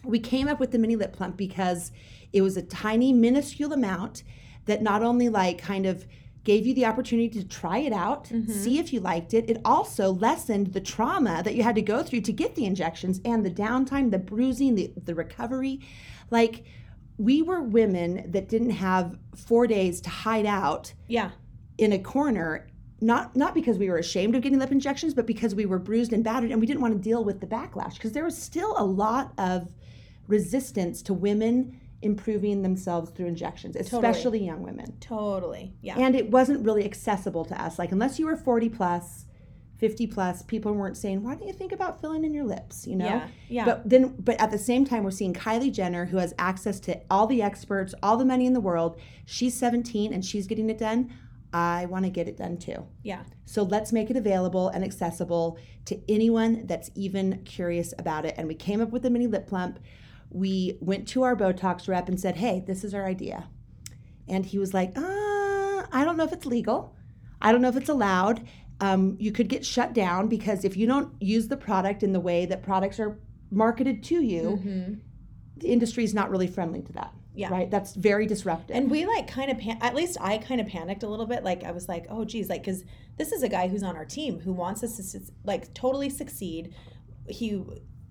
[0.05, 1.93] we came up with the mini lip plump because
[2.33, 4.23] it was a tiny, minuscule amount
[4.67, 6.07] that not only like kind of
[6.43, 8.53] gave you the opportunity to try it out, Mm-hmm.
[8.53, 9.49] see if you liked it.
[9.49, 13.19] It also lessened the trauma that you had to go through to get the injections
[13.25, 15.81] and the downtime, the bruising, the, the recovery.
[16.31, 16.65] Like
[17.17, 21.31] we were women that didn't have four days to hide out Yeah.
[21.79, 22.67] in a corner
[23.01, 26.13] not not because we were ashamed of getting lip injections but because we were bruised
[26.13, 28.75] and battered and we didn't want to deal with the backlash because there was still
[28.79, 29.75] a lot of
[30.29, 35.73] resistance to women improving themselves through injections especially young women Totally.
[35.81, 35.99] Yeah.
[35.99, 39.25] and it wasn't really accessible to us like unless you were 40 plus
[39.79, 42.95] 50 plus people weren't saying why don't you think about filling in your lips you
[42.95, 43.65] know Yeah, yeah.
[43.65, 47.01] but then but at the same time we're seeing kylie jenner who has access to
[47.11, 50.79] all the experts all the money in the world she's 17 and she's getting it
[50.79, 51.13] done
[51.55, 53.23] i want to get it done too yeah.
[53.47, 58.47] so let's make it available and accessible to anyone that's even curious about it and
[58.47, 59.79] we came up with the mini lip plump
[60.31, 63.49] we went to our botox rep and said hey this is our idea
[64.27, 65.01] and he was like, uh,
[65.93, 66.97] I don't know if it's legal.
[67.43, 68.49] I don't know if it's allowed.
[68.81, 72.21] Um, you could get shut down because if you don't use the product in the
[72.21, 73.19] way that products are
[73.51, 74.95] marketed to you, Mm-hmm.
[75.59, 77.13] the industry is not really friendly to that.
[77.35, 77.51] Yeah.
[77.51, 77.71] Right.
[77.71, 78.77] That's very disruptive.
[78.77, 81.43] And we like kind of, pan- at least I kind of panicked a little bit.
[81.43, 82.85] Like I was like, oh geez, like because
[83.17, 86.73] this is a guy who's on our team who wants us to like totally succeed.
[87.29, 87.61] He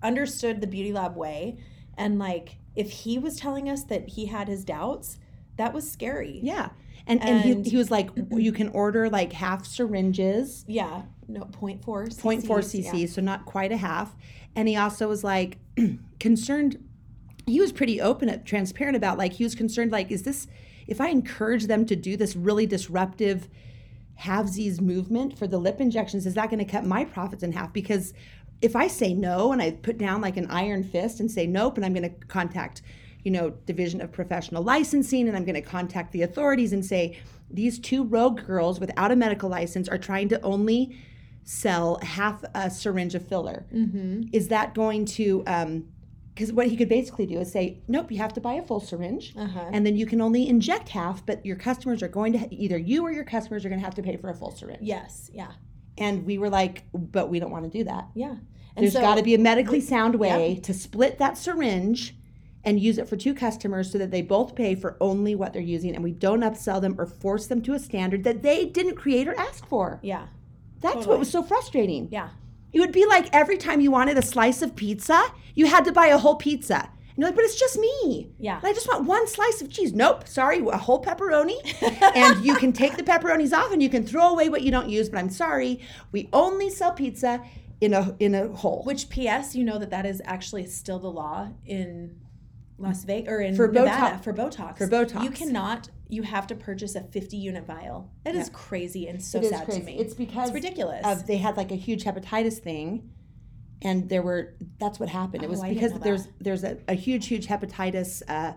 [0.02, 1.58] understood the Beauty Lab way,
[1.96, 5.18] and like if he was telling us that he had his doubts,
[5.56, 6.40] that was scary.
[6.42, 6.70] yeah.
[7.06, 11.02] And and, And- he, he was like, you can order like half syringes, Yeah.
[11.28, 14.14] No, 0.4 0.4 cc's, cc, so not quite a half.
[14.56, 15.58] And he also was like
[16.20, 16.82] concerned.
[17.46, 20.46] He was pretty open and transparent about like he was concerned like, is this
[20.86, 23.48] if I encourage them to do this really disruptive
[24.20, 27.72] halvesies movement for the lip injections, is that going to cut my profits in half?
[27.72, 28.12] Because
[28.62, 31.76] if I say no and I put down like an iron fist and say nope,
[31.76, 32.82] and I'm going to contact,
[33.22, 37.18] you know, Division of Professional Licensing and I'm going to contact the authorities and say
[37.50, 40.98] these two rogue girls without a medical license are trying to only
[41.44, 43.66] sell half a syringe of filler.
[43.74, 44.28] Mm-hmm.
[44.32, 45.44] Is that going to,
[46.34, 48.80] because what he could basically do is say, nope, you have to buy a full
[48.80, 49.34] syringe.
[49.36, 49.70] Uh-huh.
[49.72, 53.04] And then you can only inject half, but your customers are going to, either you
[53.04, 54.80] or your customers are going to have to pay for a full syringe.
[54.82, 55.30] Yes.
[55.32, 55.52] Yeah.
[55.96, 58.08] And we were like, but we don't want to do that.
[58.14, 58.34] Yeah.
[58.76, 62.16] And There's so- got to be a medically sound way to split that syringe
[62.64, 65.62] and use it for two customers so that they both pay for only what they're
[65.62, 68.96] using and we don't upsell them or force them to a standard that they didn't
[68.96, 70.00] create or ask for.
[70.02, 70.26] Yeah.
[70.80, 71.10] That's Totally.
[71.10, 72.08] what was so frustrating.
[72.10, 72.30] Yeah.
[72.74, 75.92] It would be like every time you wanted a slice of pizza, you had to
[75.92, 76.90] buy a whole pizza.
[77.16, 78.32] And you're like, but it's just me.
[78.40, 78.56] Yeah.
[78.58, 79.92] And I just want one slice of cheese.
[79.92, 81.54] Nope, sorry, a whole pepperoni.
[82.16, 84.88] and you can take the pepperonis off and you can throw away what you don't
[84.88, 87.40] use, but I'm sorry, we only sell pizza
[87.80, 88.82] in a in a whole.
[88.84, 92.18] Which PS, you know that that is actually still the law in
[92.78, 94.78] Las Vegas or in For Nevada Botox- for Botox.
[94.78, 95.22] for Botox.
[95.22, 95.90] you cannot.
[96.08, 98.10] You have to purchase a 50 unit vial.
[98.24, 98.54] That is Yeah.
[98.54, 99.80] crazy and so It is sad crazy.
[99.80, 99.98] to me.
[99.98, 101.04] It's because it's ridiculous.
[101.04, 103.10] of they had like a huge hepatitis thing
[103.82, 106.94] and there were that's what happened it Oh, was didn't because there's there's a, a
[106.94, 108.52] huge huge hepatitis uh,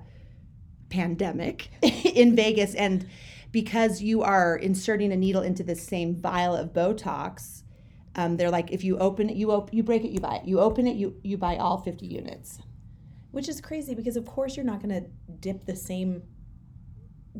[0.89, 3.07] pandemic in vegas and
[3.51, 7.63] because you are inserting a needle into the same vial of botox
[8.15, 10.45] um, they're like if you open it you op- you break it you buy it
[10.45, 12.59] you open it you you buy all 50 units
[13.31, 16.23] Which is crazy because of course you're not going to dip the same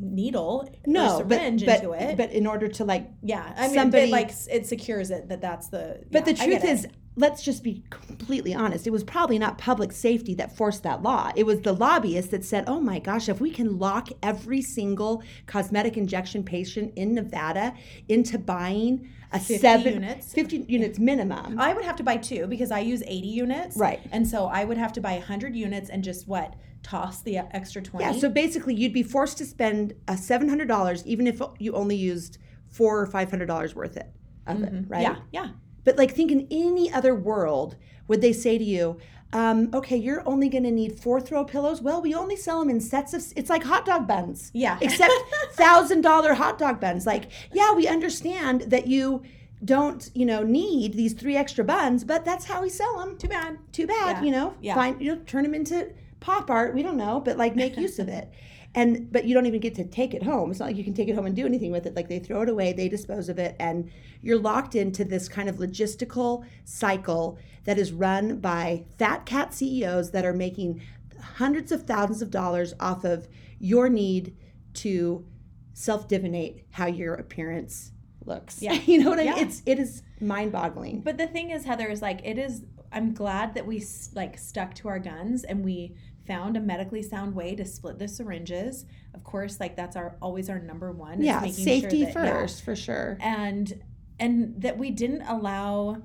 [0.00, 2.16] needle no or but, syringe but, into it.
[2.16, 5.40] but in order to like yeah, I mean, somebody- it, like it secures it that
[5.40, 6.00] that's the.
[6.10, 6.92] But yeah, the truth is it.
[7.16, 8.86] let's just be completely honest.
[8.86, 11.32] It was probably not public safety that forced that law.
[11.34, 15.22] It was the lobbyists that said, oh my gosh, if we can lock every single
[15.46, 17.74] cosmetic injection patient in Nevada
[18.08, 20.32] into buying a 50 seven, units?
[20.32, 21.58] 50 units minimum.
[21.58, 23.76] I would have to buy two because I use 80 units.
[23.76, 24.00] Right.
[24.10, 26.54] And so I would have to buy 100 units and just what?
[26.82, 28.04] Toss the extra 20?
[28.04, 32.38] Yeah, so basically, you'd be forced to spend a $700 even if you only used
[32.68, 34.10] four or $500 worth it,
[34.46, 35.02] of it, right?
[35.02, 35.48] Yeah, yeah.
[35.84, 37.76] But like, think in any other world,
[38.08, 38.98] would they say to you,
[39.32, 41.82] um, okay, you're only going to need four throw pillows?
[41.82, 44.50] Well, we only sell them in sets of, it's like hot dog buns.
[44.54, 44.78] Yeah.
[44.82, 45.12] Except
[45.52, 47.06] thousand dollar hot dog buns.
[47.06, 49.22] Like, yeah, we understand that you
[49.64, 53.18] don't, you know, need these three extra buns, but that's how we sell them.
[53.18, 53.58] Too bad.
[53.72, 54.22] Too bad, Yeah.
[54.22, 54.54] you know.
[54.60, 54.74] Yeah.
[54.74, 56.74] Find, you know, turn them into pop art.
[56.74, 58.30] We don't know, but like make use of it.
[58.74, 60.50] And but you don't even get to take it home.
[60.50, 61.96] It's not like you can take it home and do anything with it.
[61.96, 65.48] Like they throw it away, they dispose of it, and you're locked into this kind
[65.48, 70.82] of logistical cycle that is run by fat cat CEOs that are making
[71.18, 73.26] hundreds of thousands of dollars off of
[73.58, 74.36] your need
[74.74, 75.24] to
[75.72, 77.92] self-divinate how your appearance
[78.24, 78.62] looks.
[78.62, 78.72] Yeah.
[78.86, 79.36] you know what I mean?
[79.36, 79.42] Yeah.
[79.42, 81.00] It's it is mind-boggling.
[81.00, 84.74] But the thing is, Heather, is like, it is, I'm glad that we like stuck
[84.76, 85.94] to our guns and we
[86.26, 88.84] found a medically sound way to split the syringes.
[89.14, 91.22] Of course, like that's our, always our number one.
[91.22, 92.32] yeah, safety sure that- yeah.
[92.32, 93.16] first for sure.
[93.20, 93.82] and
[94.20, 96.02] and that we didn't allow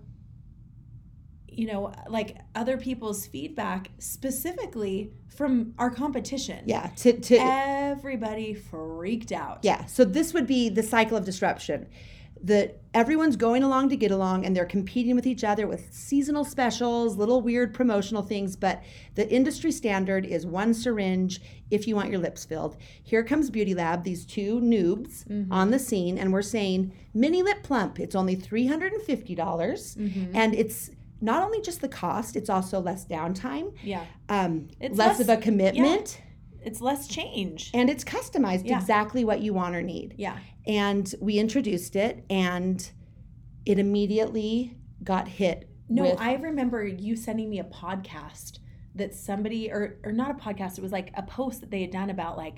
[1.47, 9.31] you know like other people's feedback specifically from our competition Yeah, to to everybody freaked
[9.31, 9.85] out yeah.
[9.85, 11.87] So this would be the cycle of disruption.
[12.43, 16.43] That everyone's going along to get along and they're competing with each other with seasonal
[16.43, 18.83] specials, little weird promotional things, but
[19.15, 22.77] the industry standard is one syringe if you want your lips filled.
[23.01, 27.63] Here comes Beauty Lab, these two noobs on the scene, and we're saying mini lip
[27.63, 29.07] plump, it's only $350.
[29.07, 30.35] Mm-hmm.
[30.35, 35.19] And it's not only just the cost, it's also less downtime, yeah um, It's less,
[35.19, 36.21] less- of a commitment.
[36.65, 38.77] It's less change and it's customized Yeah.
[38.79, 40.15] exactly what you want or need.
[40.17, 42.89] yeah And we introduced it, and
[43.65, 45.69] it immediately got hit.
[45.89, 48.59] no with, i remember you sending me a podcast
[48.95, 51.91] that somebody or or not a podcast it was like a post that they had
[51.91, 52.57] done about like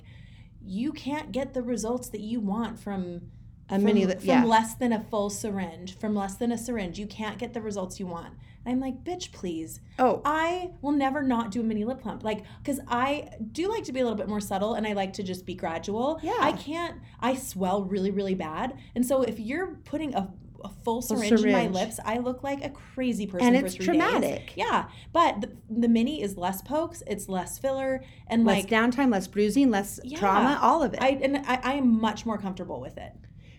[0.62, 3.22] you can't get the results that you want from
[3.70, 4.44] A from, mini from yeah.
[4.44, 8.00] less than a full syringe, from less than a syringe, you can't get the results
[8.00, 8.34] you want.
[8.66, 9.80] I'm like, bitch, please.
[10.00, 12.24] Oh, I will never not do a mini lip plump.
[12.24, 15.14] Like, because I do like to be a little bit more subtle and I like
[15.14, 16.20] to just be gradual.
[16.24, 16.38] Yeah.
[16.40, 18.78] I can't, I swell really, really bad.
[18.96, 22.64] And so if you're putting a, a full syringe, in my lips, I look like
[22.66, 24.48] a crazy person and for it's three traumatic.
[24.48, 24.56] days.
[24.56, 24.86] Yeah.
[25.14, 29.28] But the, the mini is less pokes, it's less filler, and Less like, downtime, less
[29.28, 30.18] bruising, less Yeah.
[30.18, 31.02] trauma, all of it.
[31.04, 33.14] I, and I, I am much more comfortable with it.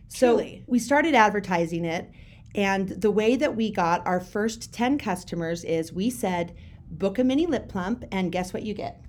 [0.08, 0.64] So Truly.
[0.66, 2.10] we started advertising it,
[2.56, 6.56] and the way that we got our first 10 customers is we said,
[6.90, 9.02] book a mini lip plump, and guess what you get?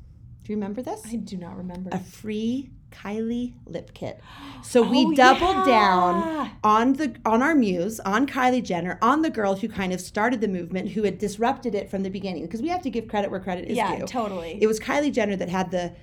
[0.44, 1.02] Do you remember this?
[1.06, 1.90] I do not remember.
[1.92, 4.22] A free Kylie lip kit.
[4.64, 5.66] So we Oh, doubled yeah.
[5.66, 10.00] down on the on our muse, on Kylie Jenner, on the girl who kind of
[10.00, 12.44] started the movement, who had disrupted it from the beginning.
[12.44, 14.06] Because we have to give credit where credit is yeah, due.
[14.06, 14.58] totally.
[14.62, 15.94] It was Kylie Jenner that had the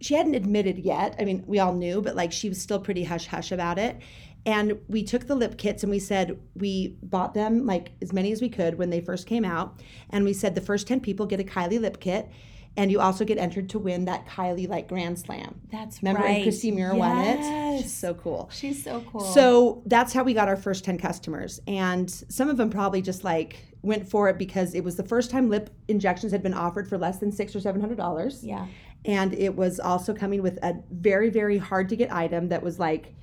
[0.00, 1.16] she hadn't admitted yet.
[1.18, 3.96] I mean, we all knew, but like she was still pretty hush hush about it.
[4.46, 8.32] And we took the lip kits and we said we bought them like as many
[8.32, 9.80] as we could when they first came out.
[10.10, 12.28] And we said the first 10 people get a Kylie lip kit.
[12.76, 15.60] And you also get entered to win that Kylie like Grand Slam.
[15.72, 16.34] That's Remember right.
[16.34, 17.82] when Christy Muir won it?
[17.82, 18.48] She's so cool.
[18.52, 19.20] She's so cool.
[19.20, 21.60] So that's how we got our first 10 customers.
[21.66, 25.30] And some of them probably just like went for it because it was the first
[25.30, 28.66] time lip injections had been offered for less than six or seven hundred dollars yeah.
[29.04, 32.78] and it was also coming with a very very hard to get item that was
[32.78, 33.14] like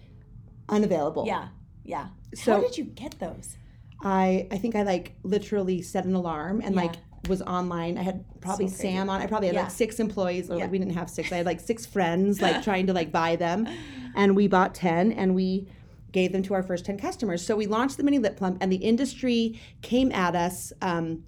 [0.69, 1.47] unavailable Yeah.
[1.84, 2.08] Yeah.
[2.34, 3.58] So- How did you get those?
[4.04, 6.82] i i think i like literally set an alarm and Yeah.
[6.82, 6.95] like
[7.30, 9.62] was online i had probably So sam on i probably had Yeah.
[9.63, 10.63] like six employees or Yeah.
[10.65, 13.38] like we didn't have six i had like six friends like trying to like buy
[13.38, 13.65] them
[14.13, 15.69] and we bought 10 and we
[16.12, 18.69] gave them to our first 10 customers so we launched the mini lip plump and
[18.69, 21.23] the industry came at us um,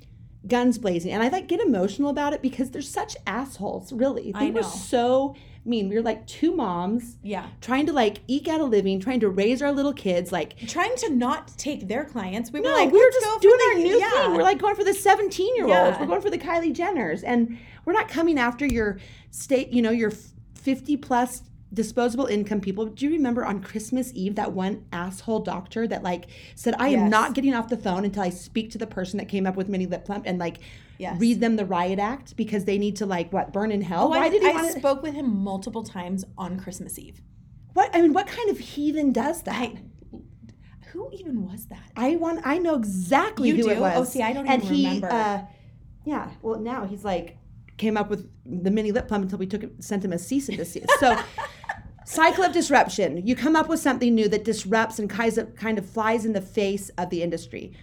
[0.45, 4.51] guns blazing and i like get emotional about it because they're such assholes really they
[4.51, 5.33] were so
[5.67, 7.47] mean we were like two moms Yeah.
[7.61, 10.31] trying to like eke out a living, trying to raise our little kids.
[10.31, 12.51] Like, Trying to not take their clients.
[12.51, 14.09] We were no, like, we were "Let's just doing the- our new yeah.
[14.23, 14.33] thing.
[14.33, 15.73] We're like going for the 17 year olds.
[15.97, 15.99] Yeah.
[15.99, 17.23] We're going for the Kylie Jenners.
[17.25, 18.97] And we're not coming after your
[19.31, 20.11] state, you know, your
[20.55, 22.85] 50 plus disposable income people.
[22.85, 27.09] Do you remember on Christmas Eve that one asshole doctor that like said, I am
[27.09, 29.67] not getting off the phone until I speak to the person that came up with
[29.67, 30.59] mini lip plump and like
[30.99, 31.19] Yes.
[31.19, 34.05] read them the riot act because they need to like what burn in hell?
[34.05, 34.79] Oh, Why I, did he I want to?
[34.79, 37.21] spoke with him multiple times on Christmas Eve.
[37.73, 39.55] What I mean, what kind of heathen does that?
[39.55, 39.77] I,
[40.87, 41.91] who even was that?
[41.95, 42.41] I want.
[42.45, 43.81] I know exactly You who it do?
[43.81, 43.93] was.
[43.97, 45.09] Oh, see, I don't and even he, remember.
[45.11, 45.41] Uh,
[46.05, 46.31] yeah.
[46.41, 47.37] Well, now he's like
[47.77, 50.49] came up with the mini lip plump until we took it, sent him a cease
[50.49, 50.89] and desist.
[50.99, 51.15] So,
[52.05, 53.25] cycle of disruption.
[53.27, 56.89] You come up with something new that disrupts and kind of flies in the face
[56.97, 57.73] of the industry.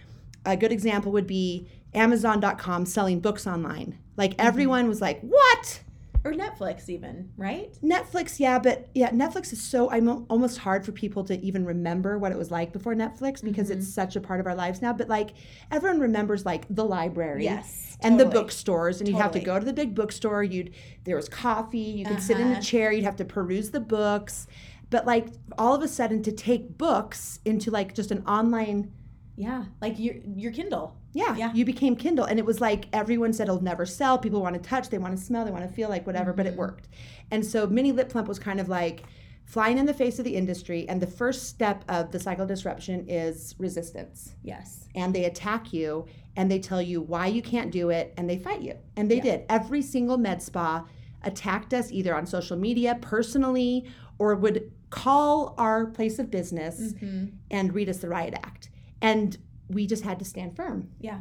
[0.45, 3.97] A good example would be Amazon.com selling books online.
[4.17, 4.47] Like Mm-hmm.
[4.47, 5.81] everyone was like, "What?"
[6.23, 7.71] Or Netflix, even, right?
[7.83, 12.17] Netflix, yeah, but yeah, Netflix is so I'm almost hard for people to even remember
[12.17, 13.77] what it was like before Netflix because Mm-hmm.
[13.79, 14.91] it's such a part of our lives now.
[14.91, 15.31] But like
[15.69, 19.65] everyone remembers like the library, Yes, and the bookstores, and you'd have to go to
[19.65, 20.43] the big bookstore.
[20.43, 22.61] You'd there was coffee, you could sit in a Uh-huh.
[22.61, 24.47] chair, you'd have to peruse the books.
[24.89, 25.27] But like
[25.59, 28.91] all of a sudden, to take books into like just an online
[29.35, 29.65] Yeah.
[29.79, 30.95] Like your your Kindle.
[31.15, 31.51] Yeah, Yeah.
[31.53, 32.25] you became Kindle.
[32.25, 34.17] And it was like everyone said it'll never sell.
[34.19, 36.45] People want to touch, they want to smell, they want to feel like whatever, but
[36.45, 36.53] Mm-hmm.
[36.53, 36.87] it worked.
[37.31, 39.03] And so Mini Lip Plump was kind of like
[39.45, 40.87] flying in the face of the industry.
[40.89, 44.35] And the first step of the cycle disruption is resistance.
[44.43, 44.87] Yes.
[44.95, 48.37] And they attack you and they tell you why you can't do it and they
[48.37, 48.75] fight you.
[48.97, 49.23] And they Yeah.
[49.37, 49.45] did.
[49.49, 50.85] Every single med spa
[51.23, 53.85] attacked us either on social media, personally,
[54.19, 57.25] or would call our place of business Mm-hmm.
[57.51, 58.69] and read us the riot act.
[59.01, 59.37] And
[59.69, 60.89] we just had to stand firm.
[60.99, 61.19] Yeah.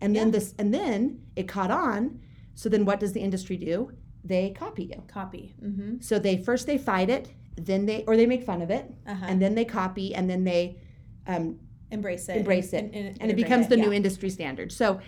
[0.00, 0.32] And then Yeah.
[0.32, 2.20] this and then it caught on.
[2.54, 3.92] So then what does the industry do?
[4.24, 5.02] They copy you.
[5.08, 5.54] Copy.
[5.62, 6.00] Mm-hmm.
[6.00, 9.26] So they first they fight it, then they or they make fun of it, Uh-huh.
[9.28, 10.78] and then they copy, and then they
[11.26, 11.58] um,
[11.90, 12.36] embrace it.
[12.38, 14.72] embrace it, and, and, and it becomes the new industry standard.
[14.72, 15.00] So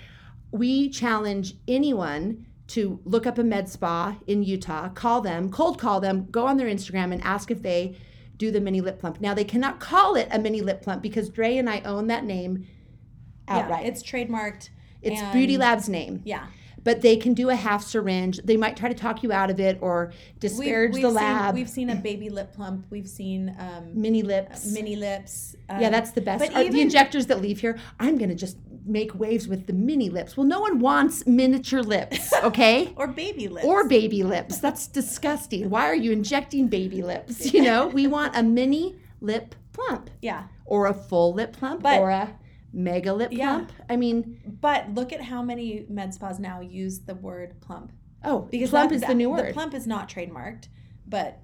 [0.51, 6.01] we challenge anyone to look up a med spa in Utah, call them, cold call
[6.01, 7.97] them, go on their Instagram and ask if they
[8.39, 9.21] do the mini lip plump.
[9.21, 12.25] Now they cannot call it a mini lip plump because Dre and I own that
[12.25, 12.67] name
[13.49, 13.83] outright.
[13.83, 14.71] Yeah, it's trademarked.
[15.03, 16.23] it's and- Beauty Lab's name.
[16.25, 16.47] Yeah.
[16.85, 18.39] but they can do a half syringe.
[18.45, 21.55] They might try to talk you out of it or disparage the seen, lab.
[21.55, 22.87] We've seen a baby lip plump.
[22.89, 24.65] We've seen um, mini lips.
[24.73, 25.57] mini lips.
[25.69, 26.41] Um, yeah, that's the best.
[26.41, 28.57] But Are the injectors that leave here, I'm going to just
[28.89, 30.37] make waves with the mini lips.
[30.37, 32.93] Well, no one wants miniature lips, okay?
[32.97, 33.67] or baby lips.
[33.67, 34.59] or baby lips.
[34.59, 35.71] That's disgusting.
[35.71, 37.53] Why are you injecting baby lips?
[37.53, 40.45] You know, we want a mini lip plump yeah.
[40.65, 42.37] or a full lip plump But- or a
[42.73, 43.55] mega lip Yeah.
[43.57, 43.73] plump.
[43.89, 47.93] I mean, But look at how many med spas now use the word plump.
[48.25, 49.49] oh, Because plump that- is the new word.
[49.49, 50.69] The plump is not trademarked,
[51.07, 51.41] but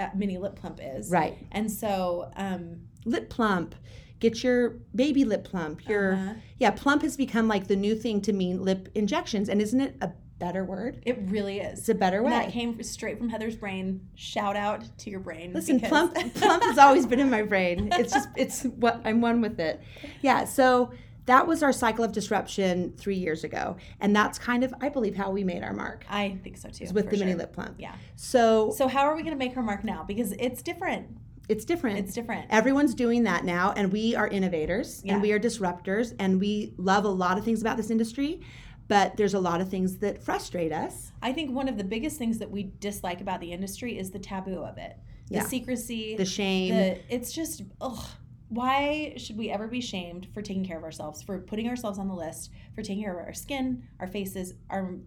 [0.00, 1.10] uh, mini lip plump is.
[1.10, 1.36] right.
[1.50, 3.74] And so um, lip plump.
[4.22, 5.88] Get your baby lip plump.
[5.88, 6.34] Your Uh-huh.
[6.58, 9.96] yeah, plump has become like the new thing to mean lip injections, and isn't it
[10.00, 11.02] a better word?
[11.04, 11.80] It really is.
[11.80, 12.30] It's a better And way.
[12.30, 14.00] That came straight from Heather's brain.
[14.14, 15.52] Shout out to your brain.
[15.52, 17.88] Listen, because- plump plump has always been in my brain.
[17.94, 19.80] It's just it's what I'm one with it.
[20.20, 20.92] Yeah, so
[21.26, 25.16] that was our cycle of disruption three years ago, and that's kind of I believe
[25.16, 26.86] how we made our mark I think so too.
[26.92, 27.74] with the mini lip plump.
[27.78, 27.94] Yeah.
[28.14, 30.04] So So how are we going to make our mark now?
[30.04, 31.08] Because it's different.
[31.48, 31.98] It's different.
[31.98, 32.46] It's different.
[32.50, 35.14] Everyone's doing that now, and we are innovators Yeah.
[35.14, 38.40] and we are disruptors, and we love a lot of things about this industry,
[38.88, 41.12] but there's a lot of things that frustrate us.
[41.22, 44.18] I think one of the biggest things that we dislike about the industry is the
[44.18, 44.96] taboo of it.
[45.28, 45.42] The Yeah.
[45.44, 46.74] secrecy, The shame.
[46.74, 48.04] the it's just ugh.
[48.48, 52.06] Why should we ever be shamed for taking care of ourselves, for putting ourselves on
[52.08, 54.98] the list, for taking care of our skin, our faces, our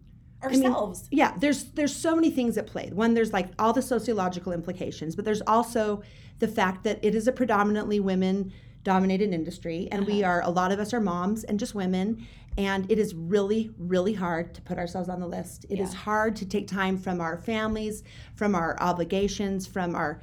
[0.50, 0.62] mean,
[1.12, 2.90] yeah there's there's so many things at play.
[2.94, 6.02] One there's like all the sociological implications but there's also
[6.40, 8.52] the fact that it is a predominantly women
[8.84, 10.32] dominated industry and we Uh-huh.
[10.32, 12.26] are a lot of us are moms and just women
[12.58, 15.66] and it is really really hard to put ourselves on the list.
[15.70, 16.00] It is Yeah.
[16.00, 18.04] hard to take time from our families
[18.36, 20.22] from our obligations from our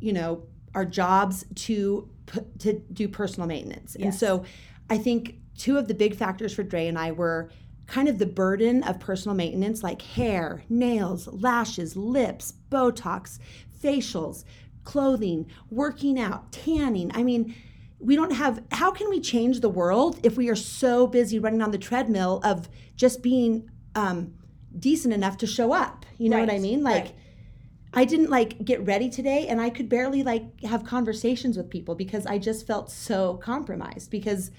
[0.00, 0.42] you know
[0.74, 3.96] our jobs to put, to do personal maintenance.
[3.96, 4.44] And so
[4.90, 7.50] i think two of the big factors for dre and i were
[7.88, 13.38] kind of the burden of personal maintenance like hair nails lashes lips botox
[13.82, 14.44] facials
[14.84, 17.10] clothing working out tanning.
[17.14, 17.54] I mean
[17.98, 21.62] we don't have how can we change the world if we are so busy running
[21.62, 24.34] on the treadmill of just being um,
[24.78, 26.06] decent enough to show up?
[26.16, 26.82] You know what i mean?
[26.82, 27.14] Like right.
[27.92, 31.94] I didn't like get ready today and I could barely like have conversations with people
[31.94, 34.50] because I just felt so compromised because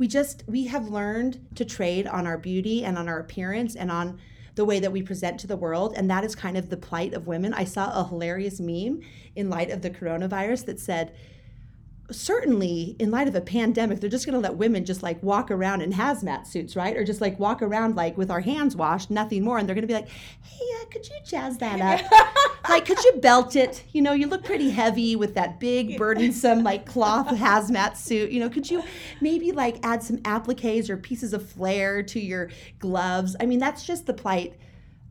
[0.00, 3.90] we just we have learned to trade on our beauty and on our appearance and
[3.90, 4.18] on
[4.54, 7.12] the way that we present to the world and that is kind of the plight
[7.12, 7.52] of women.
[7.52, 9.02] I saw a hilarious meme
[9.36, 11.14] in light of the coronavirus that said
[12.12, 15.50] certainly in light of a pandemic they're just going to let women just like walk
[15.50, 16.96] around in hazmat suits right?
[16.96, 19.82] Or just like walk around like with our hands washed nothing more and they're going
[19.82, 20.08] to be like
[20.42, 22.36] hey uh, could you jazz that up?
[22.68, 23.82] Like could you belt it?
[23.92, 28.30] You know you look pretty heavy with that big burdensome like cloth hazmat suit.
[28.30, 28.82] You know could you
[29.20, 33.34] maybe like add some appliques or pieces of flair to your gloves?
[33.40, 34.54] I mean that's just the plight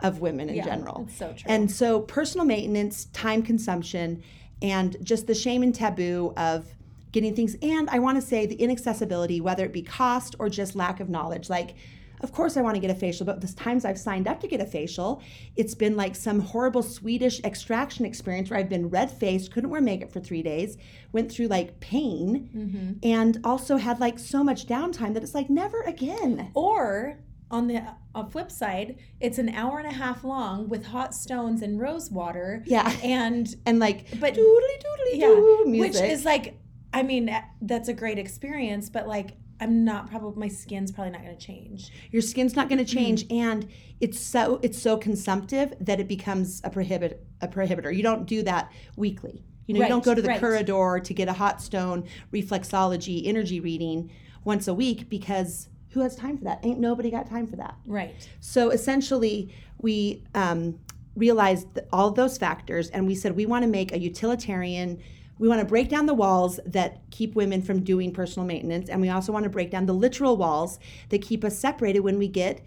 [0.01, 1.07] of women in Yeah, general.
[1.13, 1.43] so true.
[1.51, 4.23] and so personal maintenance time consumption
[4.61, 6.73] and just the shame and taboo of
[7.11, 10.75] getting things and i want to say the inaccessibility whether it be cost or just
[10.75, 11.75] lack of knowledge like
[12.21, 14.47] of course i want to get a facial but the times i've signed up to
[14.47, 15.21] get a facial
[15.55, 19.81] it's been like some horrible swedish extraction experience where i've been red faced couldn't wear
[19.81, 20.77] makeup for three days
[21.11, 25.81] went through like pain and also had like so much downtime that it's like never
[25.83, 27.17] again Or
[27.51, 27.81] on the
[28.13, 32.11] uh, flip side, it's an hour and a half long with hot stones and rose
[32.11, 32.61] water.
[32.67, 36.11] yeah And and like But- doodly doodly yeah, doo which music.
[36.11, 36.59] is like,
[36.93, 39.31] I mean, uh, that's a great experience, but like,
[39.61, 41.91] I'm not probably my skin's probably not going to change.
[42.11, 43.35] your skin's not going to change Mm.
[43.41, 43.67] and
[43.99, 48.41] it's so it's so consumptive that it becomes a prohibit a prohibitor you don't do
[48.43, 50.39] that weekly you know you don't go to the right.
[50.39, 54.09] corridor to get a hot stone reflexology energy reading
[54.45, 57.75] once a week because who has time for that ain't nobody got time for that
[57.85, 58.15] Right.
[58.39, 60.79] so essentially, we um,
[61.15, 64.99] realized all those factors, and we said we want to make a utilitarian.
[65.39, 69.01] We want to break down the walls that keep women from doing personal maintenance, and
[69.01, 70.77] we also want to break down the literal walls
[71.09, 72.61] that keep us separated when we get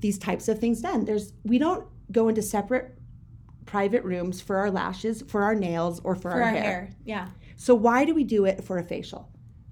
[0.00, 1.04] these types of things done.
[1.04, 2.96] There's we don't go into separate
[3.66, 6.62] private rooms for our lashes, for our nails, or for, For our, our hair.
[6.62, 6.90] hair.
[7.04, 7.28] Yeah.
[7.56, 9.28] So why do we do it for a facial?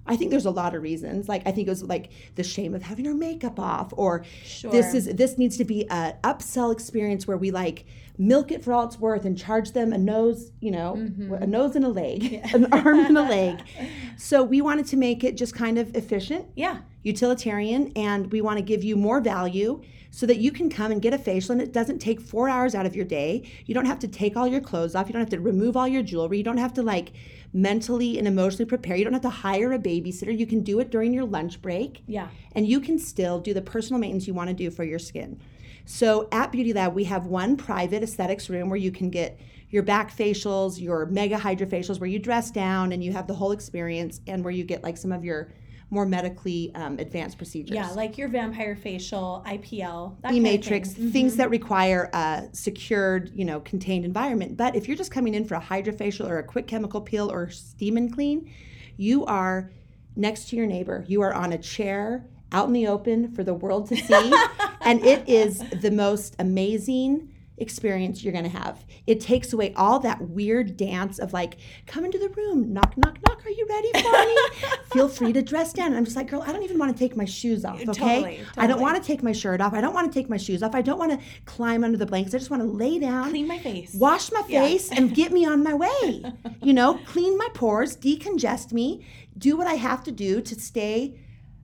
[0.07, 1.29] I think there's a lot of reasons.
[1.29, 4.71] Like I think it was like the shame of having our makeup off, or Sure.
[4.71, 7.85] this is this needs to be a upsell experience where we like
[8.17, 11.33] milk it for all it's worth and charge them a nose, you know, Mm-hmm.
[11.33, 13.59] a nose and a leg, an arm and a leg.
[14.17, 16.79] So we wanted to make it just kind of efficient, Yeah.
[17.03, 19.81] Utilitarian, and we want to give you more value
[20.13, 22.75] so that you can come and get a facial and it doesn't take four hours
[22.75, 23.49] out of your day.
[23.65, 25.07] You don't have to take all your clothes off.
[25.07, 26.37] You don't have to remove all your jewelry.
[26.37, 27.13] You don't have to like
[27.53, 28.97] mentally and emotionally prepare.
[28.97, 30.37] You don't have to hire a babysitter.
[30.37, 32.27] You can do it during your lunch break Yeah.
[32.53, 35.39] and you can still do the personal maintenance you want to do for your skin.
[35.85, 39.39] So at Beauty Lab, we have one private aesthetics room where you can get
[39.69, 43.53] your back facials, your mega hydrofacials, where you dress down and you have the whole
[43.53, 45.49] experience, and where you get like some of your
[45.91, 47.75] more medically um, advanced procedures.
[47.75, 47.89] Yeah.
[47.89, 51.11] Like your vampire facial, IPL, that E kind of matrix, thing.
[51.11, 51.37] things Mhm.
[51.37, 54.55] that require a secured, you know, contained environment.
[54.55, 57.49] But if you're just coming in for a hydrofacial or a quick chemical peel or
[57.49, 58.49] steam and clean,
[58.95, 59.69] you are
[60.15, 61.03] next to your neighbor.
[61.07, 64.33] You are on a chair out in the open for the world to see.
[64.81, 67.30] and it is the most amazing
[67.61, 68.83] experience you're going to have.
[69.07, 71.57] It takes away all that weird dance of like,
[71.87, 73.45] come into the room, knock, knock, knock.
[73.45, 74.37] Are you ready for me?
[74.93, 75.87] Feel free to dress down.
[75.87, 77.85] And I'm just like, girl, I don't even want to take my shoes off, okay?
[77.85, 78.45] Totally, totally.
[78.57, 79.73] I don't want to take my shirt off.
[79.73, 80.75] I don't want to take my shoes off.
[80.75, 82.35] I don't want to climb under the blankets.
[82.35, 83.93] I just want to lay down, Clean my face.
[83.93, 84.63] wash my Yeah.
[84.63, 86.23] face, and get me on my way.
[86.63, 89.03] You know, clean my pores, decongest me,
[89.37, 91.19] do what I have to do to stay,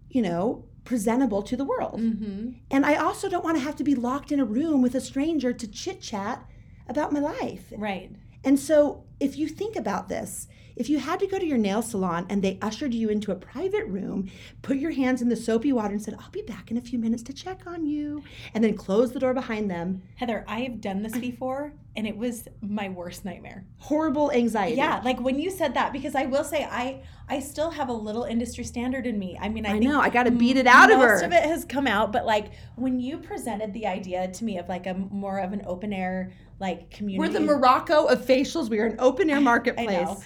[0.09, 1.99] you know, presentable to the world.
[1.99, 2.51] Mm-hmm.
[2.71, 5.01] And I also don't want to have to be locked in a room with a
[5.01, 6.49] stranger to chit chat
[6.87, 7.73] about my life.
[7.77, 8.09] Right.
[8.45, 11.81] And so, if you think about this, if you had to go to your nail
[11.81, 14.29] salon and they ushered you into a private room,
[14.61, 16.99] put your hands in the soapy water and said, I'll be back in a few
[16.99, 18.23] minutes to check on you,
[18.53, 22.15] and then close the door behind them, Heather, I have done this before and it
[22.15, 23.65] was my worst nightmare.
[23.79, 24.77] horrible anxiety.
[24.77, 27.93] Yeah, like when you said that, because I will say I I still have a
[27.93, 29.37] little industry standard in me.
[29.41, 31.15] I mean, I, I know, I got to beat it out of her.
[31.15, 34.59] most of it has come out, but like when you presented the idea to me
[34.59, 38.69] of like a more of an open air like community, We're the Morocco of facials.
[38.69, 39.87] We are an open air marketplace.
[39.89, 40.21] know,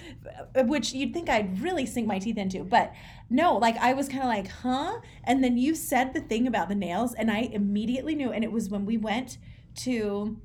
[0.54, 2.92] Uh, which you'd think I'd really sink my teeth into, but
[3.30, 5.00] no, like I was kind of like, huh?
[5.24, 8.30] And then you said the thing about the nails, and I immediately knew.
[8.30, 9.38] And it was when we went
[9.76, 10.36] to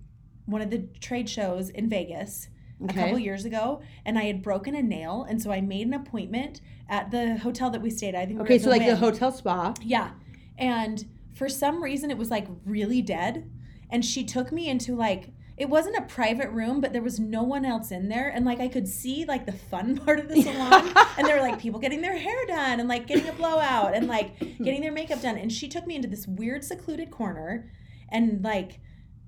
[0.47, 2.49] one of the trade shows in Vegas
[2.83, 2.99] Okay.
[2.99, 5.93] a couple years ago, and I had broken a nail, and so I made an
[5.95, 8.21] appointment at the hotel that we stayed at.
[8.21, 9.73] I think we were Okay, so like the hotel spa.
[9.81, 10.11] Yeah.
[10.59, 13.49] And for some reason, it was like really dead.
[13.89, 17.41] And she took me into like, it wasn't a private room, but there was no
[17.41, 18.29] one else in there.
[18.29, 20.93] And like, I could see like the fun part of the salon.
[21.17, 24.07] and there were like people getting their hair done and like getting a blowout and
[24.07, 25.35] like getting their makeup done.
[25.37, 27.71] And she took me into this weird secluded corner
[28.09, 28.79] and like,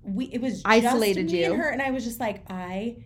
[0.04, 1.52] we, it was Isolated just me you.
[1.54, 1.70] and her.
[1.70, 2.98] And I was just like, I,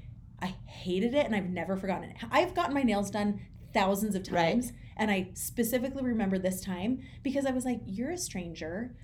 [0.42, 2.18] I hated it and I've never forgotten it.
[2.32, 3.42] I've gotten my nails done
[3.74, 4.52] thousands of Right.
[4.54, 4.72] times.
[4.96, 8.96] And I specifically remember this time because I was like, "You're a stranger."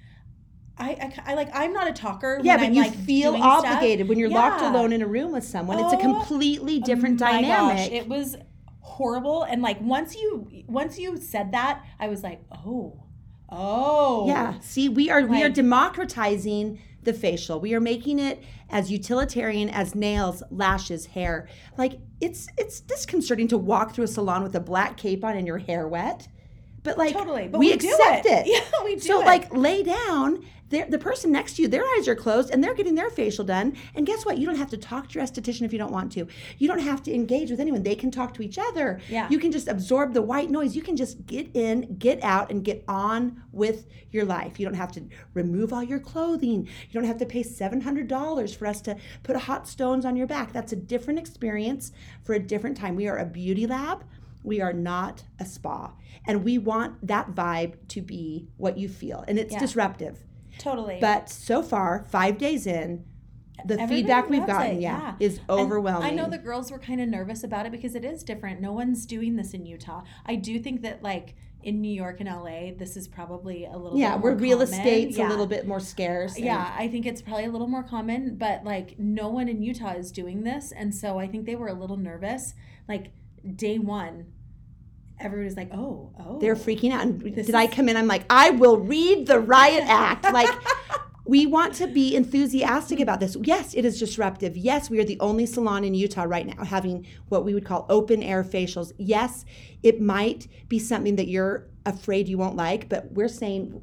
[0.77, 0.91] I,
[1.25, 2.39] I, I like I'm not a talker.
[2.43, 3.65] Yeah, when but I'm, you like, feel doing stuff.
[3.65, 5.79] obligated when you're locked alone in a room with someone.
[5.79, 7.77] it's a Oh, completely different dynamic.
[7.77, 8.35] gosh, it was
[8.81, 9.43] horrible.
[9.43, 13.03] And like once you once you said that, I was like, "Oh,
[13.51, 14.59] oh, Yeah.
[14.61, 17.59] See, we are we are democratizing the facial.
[17.59, 21.47] We are making it as utilitarian as nails, lashes, hair.
[21.77, 25.47] Like it's it's disconcerting to walk through a salon with a black cape on and
[25.47, 26.27] your hair wet.
[26.83, 28.47] But like totally." But we, we, accept it.
[28.47, 28.47] it.
[28.73, 29.25] Yeah, we do So it.
[29.25, 30.45] like lay down.
[30.69, 33.75] The person next to you, their eyes are closed and they're getting their facial done.
[33.95, 34.37] And guess what?
[34.37, 36.27] You don't have to talk to your esthetician if you don't want to.
[36.57, 37.83] You don't have to engage with anyone.
[37.83, 38.99] They can talk to each other.
[39.09, 39.27] Yeah.
[39.29, 40.75] You can just absorb the white noise.
[40.75, 44.59] You can just get in, get out, and get on with your life.
[44.59, 45.03] You don't have to
[45.33, 46.65] remove all your clothing.
[46.65, 50.53] You don't have to pay $700 for us to put hot stones on your back.
[50.53, 51.91] That's a different experience
[52.23, 52.95] for a different time.
[52.95, 54.03] We are a beauty lab.
[54.43, 55.93] We are not a spa.
[56.25, 59.23] And we want that vibe to be what you feel.
[59.27, 59.59] And it's Yeah.
[59.59, 60.25] disruptive.
[60.59, 60.99] Totally.
[61.01, 63.05] But so far, five days in,
[63.65, 65.25] the Everybody feedback we've gotten, it, yeah, yeah.
[65.27, 66.07] is And overwhelming.
[66.07, 68.61] I know the girls were kind of nervous about it because it is different.
[68.61, 70.03] No one's doing this in Utah.
[70.25, 73.97] I do think that like in New York and LA, this is probably a little
[73.99, 74.73] yeah, where real common.
[74.73, 75.27] estate's Yeah.
[75.27, 76.37] a little bit more scarce.
[76.37, 79.61] and- Yeah, I think it's probably a little more common, but like no one in
[79.61, 82.53] Utah is doing this, and so I think they were a little nervous.
[82.87, 83.11] Like
[83.57, 84.27] day one,
[85.19, 87.01] everybody's like, "Oh, oh." they're freaking out.
[87.01, 87.97] And did I come in?
[87.97, 90.23] I'm like, I will read the riot act.
[90.31, 90.49] Like,
[91.25, 93.37] we want to be enthusiastic about this.
[93.41, 94.57] Yes, it is disruptive.
[94.57, 97.85] Yes, we are the only salon in Utah right now having what we would call
[97.89, 98.91] open air facials.
[98.97, 99.45] Yes,
[99.83, 103.81] it might be something that you're afraid you won't like, but we're saying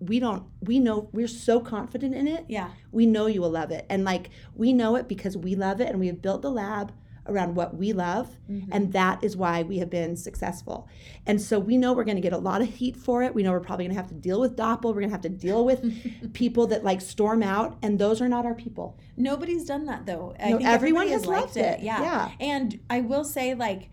[0.00, 2.44] we don't, we know, we're so confident in it.
[2.48, 3.84] Yeah, We know you will love it.
[3.88, 6.92] And like, we know it because we love it and we have built the lab
[7.28, 8.28] around what we love.
[8.50, 8.70] Mm-hmm.
[8.72, 10.88] And that is why we have been successful.
[11.26, 13.34] And so we know we're going to get a lot of heat for it.
[13.34, 14.84] We know we're probably going to have to deal with Doppel.
[14.86, 17.76] We're going to have to deal with people that like storm out.
[17.82, 18.98] And those are not our people.
[19.16, 20.34] nobody's done that though.
[20.40, 21.80] I No, think everyone has liked loved it.
[21.80, 22.00] Yeah.
[22.02, 22.30] Yeah.
[22.40, 23.90] and I will say, like,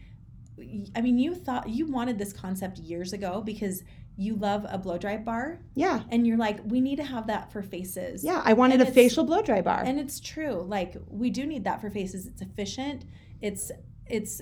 [0.95, 3.83] I mean, you thought you wanted this concept years ago because
[4.17, 6.03] you love a blow dry bar, Yeah.
[6.09, 8.23] and you're like, we need to have that for faces.
[8.23, 8.41] Yeah.
[8.45, 9.83] I wanted And a facial blow dry bar.
[9.83, 13.03] and it's true like we do need that for faces it's efficient
[13.41, 13.71] it's
[14.07, 14.41] it's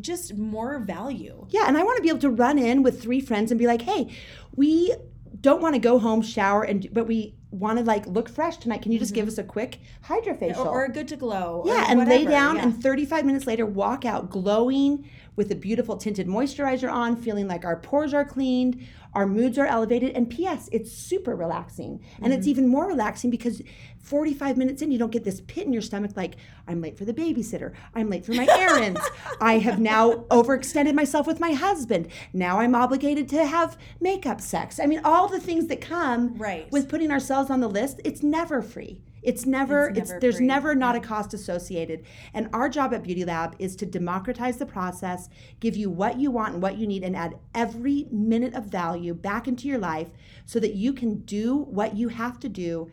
[0.00, 3.20] just more value Yeah, and I want to be able to run in with three
[3.20, 4.08] friends and be like, "Hey,
[4.56, 4.94] we
[5.40, 8.82] don't want to go home, shower, and but we want to like look fresh tonight.
[8.82, 9.78] Can you just give us a quick
[10.08, 10.68] hydrofacial Mm-hmm.
[10.68, 12.62] or, or good to glow Yeah, and lay down, yeah.
[12.64, 17.64] and 35 minutes later, walk out glowing with a beautiful tinted moisturizer on, feeling like
[17.64, 20.10] our pores are cleaned, our moods are elevated.
[20.16, 22.00] And P.S., it's super relaxing.
[22.16, 22.32] And Mm-hmm.
[22.32, 23.62] it's even more relaxing because
[23.98, 26.36] 45 minutes in, you don't get this pit in your stomach like,
[26.68, 29.00] I'm late for the babysitter, I'm late for my errands,
[29.40, 34.78] I have now overextended myself with my husband, now I'm obligated to have makeup sex.
[34.78, 36.70] I mean, all the things that come Right.
[36.70, 39.00] with putting ourselves on the list, it's never free.
[39.24, 40.46] It's never, It's it's, never there's free.
[40.46, 42.04] never not a cost associated.
[42.34, 45.28] And our job at Beauty Lab is to democratize the process,
[45.60, 49.14] give you what you want and what you need, and add every minute of value
[49.14, 50.08] back into your life
[50.44, 52.90] so that you can do what you have to do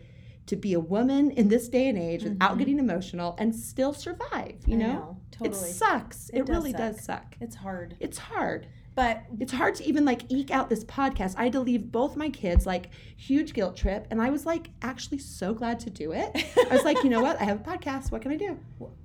[0.48, 4.56] to be a woman in this day and age without getting emotional and still survive.
[4.66, 4.80] You Mm-hmm.
[4.80, 5.70] Know, know, totally.
[5.70, 6.30] it sucks.
[6.30, 6.80] It, It does really suck.
[6.80, 7.36] does suck.
[7.40, 7.96] It's hard.
[8.00, 8.68] It's hard.
[8.94, 11.36] But It's hard to even like eke out this podcast.
[11.38, 14.70] I had to leave both my kids like huge guilt trip, and I was like
[14.82, 16.30] actually so glad to do it.
[16.70, 17.40] I was like, you know what?
[17.40, 18.12] I have a podcast.
[18.12, 18.60] What can I do?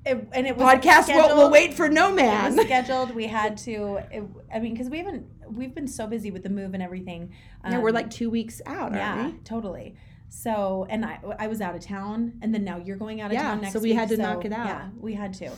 [0.05, 2.17] it, and it was Podcast will wait for no It was
[2.57, 2.59] man.
[2.65, 3.15] scheduled.
[3.15, 3.99] We had to.
[4.11, 5.27] It, I mean, because we haven't.
[5.49, 7.33] We've been so busy with the move and everything.
[7.65, 9.33] yeah, we're Um, like two weeks out, aren't yeah, we?
[9.45, 9.95] totally.
[10.29, 13.35] So, and I, I was out of town, and then now you're going out of
[13.35, 13.81] Yeah, town next week.
[13.81, 14.67] so we week, had to knock it out.
[14.67, 15.53] Yeah, we had to.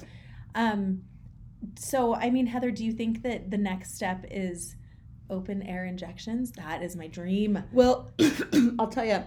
[0.54, 1.02] Um,
[1.76, 4.76] so I mean, Heather, do you think that the next step is
[5.30, 6.52] open air injections?
[6.52, 7.62] That is my dream.
[7.72, 8.10] Well,
[8.78, 9.24] I'll tell you.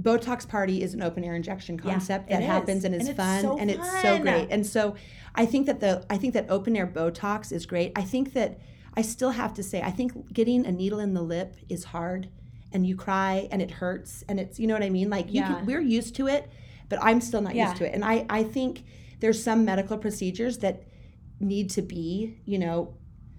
[0.00, 2.46] Botox Party is an open air injection concept it that is.
[2.46, 4.48] happens and is And fun so and it's so great.
[4.50, 4.94] And so
[5.34, 7.92] I think that the I think that open air Botox is great.
[7.96, 8.58] I think that
[8.94, 12.28] I still have to say I think getting a needle in the lip is hard
[12.72, 15.08] and you cry and it hurts and it's you know what I mean?
[15.08, 15.54] Like you Yeah.
[15.54, 16.50] can, we're used to it,
[16.90, 17.64] but I'm still not Yeah.
[17.68, 17.94] used to it.
[17.94, 18.84] And I I think
[19.20, 20.82] there's some medical procedures that
[21.40, 22.94] need to be, you know,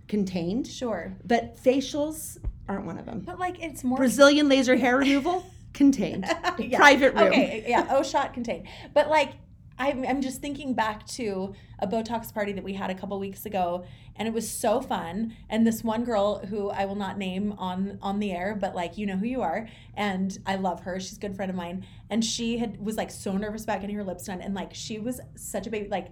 [0.08, 2.38] contained, Sure, but facials
[2.70, 3.20] aren't one of them.
[3.22, 6.26] but like it's more Brazilian laser hair removal contained.
[6.60, 6.78] Yeah.
[6.80, 7.28] Private room.
[7.28, 8.68] Okay, yeah, O shot contained.
[8.94, 9.34] But like,
[9.78, 13.46] I'm, I'm just thinking back to a Botox party that we had a couple weeks
[13.46, 13.86] ago,
[14.18, 15.36] and it was so fun.
[15.50, 18.98] And this one girl who I will not name on on the air, but like
[18.98, 21.00] you know who you are, and I love her.
[21.00, 23.96] She's a good friend of mine, and she had was like so nervous about getting
[23.96, 26.12] her lips done, and like she was such a baby, like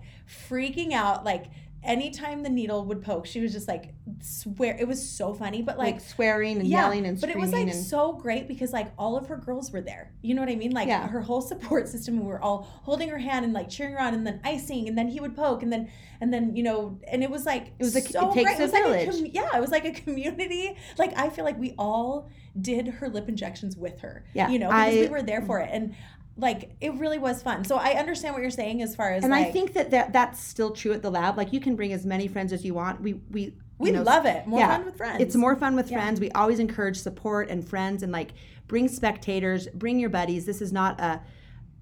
[0.50, 1.46] freaking out, like.
[1.86, 4.76] Anytime the needle would poke, she was just like swear.
[4.80, 7.38] It was so funny, but Like, like swearing and yelling and screaming.
[7.38, 10.12] but it was like and, so great because like all of her girls were there.
[10.22, 10.72] You know what I mean?
[10.72, 11.08] Like Yeah.
[11.08, 12.20] her whole support system.
[12.20, 14.98] We were all holding her hand and like cheering her on, and then icing, and
[14.98, 15.90] then he would poke, and then
[16.22, 18.60] and then you know, and it was like It was a- so it takes great.
[18.60, 19.10] a was like village.
[19.10, 20.76] com- yeah, it was like a community.
[20.98, 22.30] Like I feel like we all
[22.60, 24.24] did her lip injections with her.
[24.34, 25.94] Yeah, you know, because I- we were there for it, and
[26.38, 27.64] like it really was fun.
[27.64, 30.12] So I understand what you're saying as far as and like, I think that, that
[30.12, 31.38] that's still true at the lab.
[31.38, 33.02] Like you can bring as many friends as you want.
[33.02, 34.46] We we we you know, love it.
[34.48, 35.22] More yeah, fun with friends.
[35.22, 36.00] It's more fun with Yeah.
[36.00, 36.20] friends.
[36.20, 38.32] We always encourage support and friends and like
[38.68, 40.46] bring spectators, bring your buddies.
[40.46, 41.22] This is not a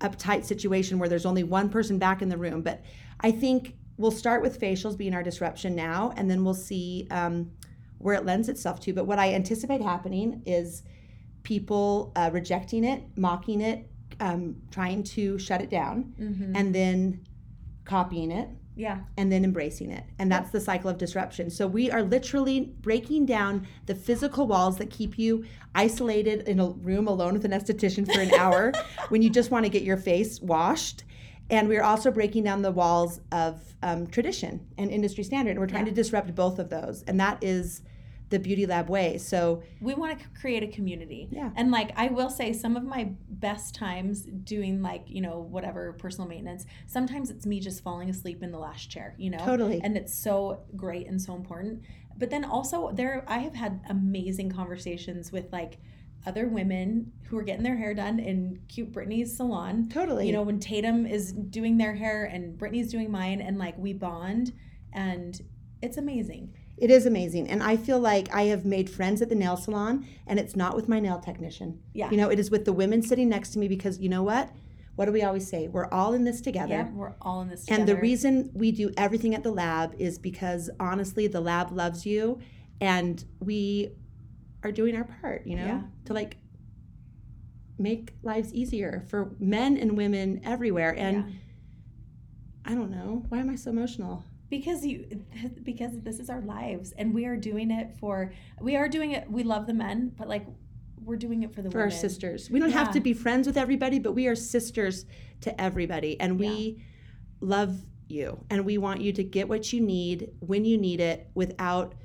[0.01, 2.62] uptight situation where there's only one person back in the room.
[2.62, 2.84] But
[3.22, 7.51] I think we'll start with facials being our disruption now, and then we'll see um,
[7.99, 8.93] where it lends itself to.
[8.93, 10.84] But what I anticipate happening is
[11.43, 13.88] people uh, rejecting it, mocking it,
[14.20, 16.51] um, trying to shut it down, Mhm.
[16.55, 17.20] and then
[17.86, 18.99] copying it yeah.
[19.18, 20.03] and then embracing it.
[20.18, 21.49] And that's the cycle of disruption.
[21.49, 25.43] So we are literally breaking down the physical walls that keep you
[25.76, 28.72] isolated in a room alone with an esthetician for an hour
[29.09, 31.03] when you just want to get your face washed.
[31.49, 35.51] And we're also breaking down the walls of um, tradition and industry standard.
[35.51, 35.91] And we're trying Yeah.
[35.91, 37.03] to disrupt both of those.
[37.03, 37.82] And that is
[38.34, 39.20] the Beauty Lab way.
[39.20, 41.30] So we want to create a community.
[41.32, 41.52] Yeah.
[41.56, 45.94] And like I will say some of my best times doing like, you know, whatever
[45.94, 49.38] personal maintenance, sometimes it's me just falling asleep in the last chair, you know.
[49.38, 49.80] Totally.
[49.84, 51.84] And it's so great and so important.
[52.18, 55.78] But then also there I have had amazing conversations with like
[56.26, 59.90] other women who are getting their hair done in cute Brittany's salon.
[59.90, 60.26] totally.
[60.26, 63.94] You know, when Tatum is doing their hair and Brittany's doing mine and like we
[63.94, 64.54] bond
[64.92, 65.40] and
[65.84, 66.56] it's amazing.
[66.78, 67.50] It is amazing.
[67.50, 70.76] And I feel like I have made friends at the nail salon, and it's not
[70.76, 71.80] with my nail technician.
[71.94, 72.10] Yeah.
[72.10, 74.50] You know, it is with the women sitting next to me because you know what?
[74.96, 75.68] What do we always say?
[75.68, 76.74] We're all in this together.
[76.74, 77.80] Yeah, we're all in this together.
[77.82, 82.06] And the reason we do everything at the lab is because honestly, the lab loves
[82.06, 82.40] you
[82.82, 83.94] and we
[84.64, 85.82] are doing our part, you know, Yeah.
[86.06, 86.38] to like
[87.80, 90.94] make lives easier for men and women everywhere.
[90.98, 91.34] And Yeah.
[92.66, 94.24] I don't know, why am I so emotional?
[94.58, 95.24] Because you
[95.64, 98.32] because this is our lives and we are doing it for
[98.62, 100.45] we are doing it we love the men but like
[101.06, 102.49] we're doing it for the for our sisters.
[102.49, 105.06] We don't have to be friends with everybody, but we are sisters
[105.41, 106.18] to everybody.
[106.20, 106.82] And we
[107.41, 107.78] love
[108.08, 108.45] you.
[108.49, 111.95] And we want you to get what you need when you need it without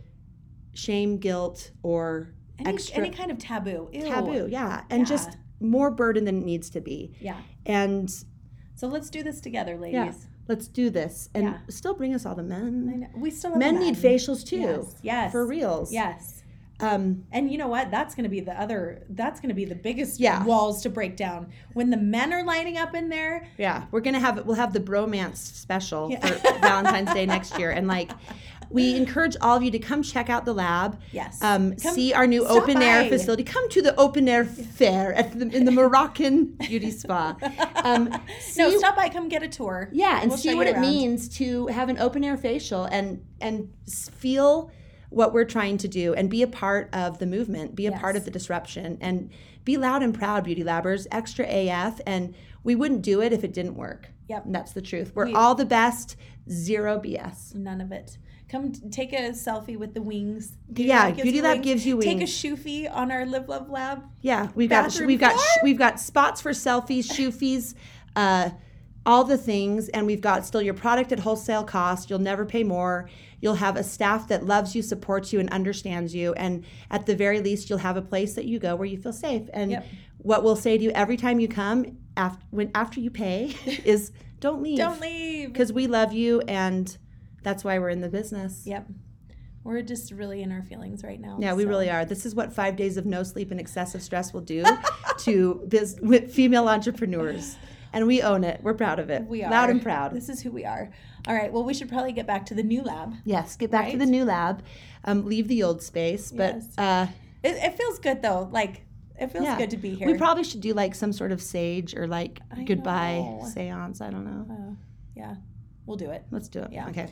[0.74, 4.03] shame, guilt, or any, extra any kind of taboo Ew.
[4.03, 4.49] taboo.
[4.51, 4.82] Yeah.
[4.90, 5.07] And Yeah.
[5.07, 7.12] just more burden than it needs to be.
[7.20, 7.36] yeah
[7.66, 8.11] And
[8.74, 10.12] so let's do this together ladies Yeah.
[10.49, 11.28] Let's do this.
[11.34, 11.59] And Yeah.
[11.68, 13.01] still bring us all the I men.
[13.01, 13.07] know.
[13.16, 14.57] we still have Men men need facials too.
[14.59, 15.92] yes yes For reals.
[15.92, 16.42] yes
[16.80, 19.64] Um, and you know what that's going to be the other that's going to be
[19.64, 20.44] the biggest Yeah.
[20.44, 24.20] walls to break down when the men are lining up in there Yeah, we're gonna
[24.20, 26.24] have we'll have the bromance special Yeah.
[26.26, 28.12] for Valentine's Day next year, and like,
[28.71, 31.01] we encourage all of you to come check out the lab.
[31.12, 31.43] Yes.
[31.43, 33.45] Um, Come- see our new open air facility.
[33.45, 37.37] Come to the open air fair at the, in the Moroccan beauty spa.
[37.77, 38.09] Um,
[38.57, 39.09] no, stop by.
[39.09, 39.89] Come get a tour.
[39.93, 43.71] yeah, and We'll see what it means to have an open air facial and and
[43.89, 44.71] feel
[45.11, 48.14] what we're trying to do and be a part of the movement, be a part
[48.16, 49.31] of the disruption, and
[49.64, 51.99] be loud and proud, beauty labbers, extra AF.
[52.07, 54.11] And we wouldn't do it if it didn't work.
[54.29, 54.45] Yep.
[54.47, 55.12] And that's the truth.
[55.14, 56.16] We're We- all the best,
[56.51, 57.55] zero BS.
[57.55, 58.19] None of it.
[58.49, 60.57] Come take a selfie with the wings.
[60.74, 61.64] Yeah, Lab Beauty Lab wings.
[61.64, 62.30] gives you Take a wings.
[62.30, 64.05] shoofy on our Live Love Lab.
[64.22, 67.74] Yeah, we've got we've got we've got spots for selfies, shoofies,
[68.16, 68.51] uh,
[69.05, 72.09] all the things, and we've got still your product at wholesale cost.
[72.09, 73.11] You'll never pay more.
[73.40, 76.32] You'll have a staff that loves you, supports you, and understands you.
[76.32, 79.12] And at the very least, you'll have a place that you go where you feel
[79.12, 79.42] safe.
[79.53, 79.86] And Yep.
[80.18, 84.11] what we'll say to you every time you come, after when after you pay, is
[84.40, 84.78] don't leave.
[84.78, 85.53] Don't leave.
[85.53, 86.96] because we love you, and
[87.43, 88.62] that's why we're in the business.
[88.66, 88.86] Yep.
[89.64, 91.36] We're just really in our feelings right now.
[91.41, 91.68] Yeah, we so.
[91.68, 92.05] really are.
[92.05, 94.64] This is what five days of no sleep and excessive stress will do
[95.18, 97.57] to biz- with female entrepreneurs,
[97.93, 98.61] and we own it.
[98.62, 99.24] We're proud of it.
[99.26, 100.14] We are loud and proud.
[100.14, 100.91] This is who we are.
[101.26, 101.53] All right.
[101.53, 103.14] Well, we should probably get back to the new lab.
[103.24, 104.62] yes, get back to the new lab.
[105.05, 106.78] Um, leave the old space, but Yes.
[106.78, 107.07] uh,
[107.43, 108.49] It, it feels good though.
[108.51, 108.82] Like
[109.20, 110.07] it feels yeah, good to be here.
[110.07, 113.49] We probably should do like some sort of sage or like I goodbye know.
[113.53, 114.01] seance.
[114.01, 114.47] I don't know.
[114.55, 114.74] Uh,
[115.14, 115.34] yeah,
[115.89, 116.22] we'll do it.
[116.30, 116.70] Let's do it.
[116.72, 116.89] Yeah.
[116.91, 117.09] Okay.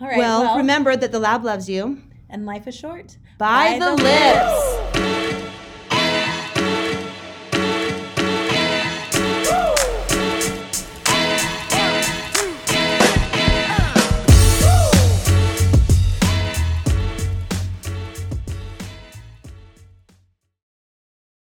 [0.00, 0.16] All right.
[0.18, 2.00] well, Well, remember that the lab loves you.
[2.30, 3.16] and life is short.
[3.38, 4.95] By, By the, the lips.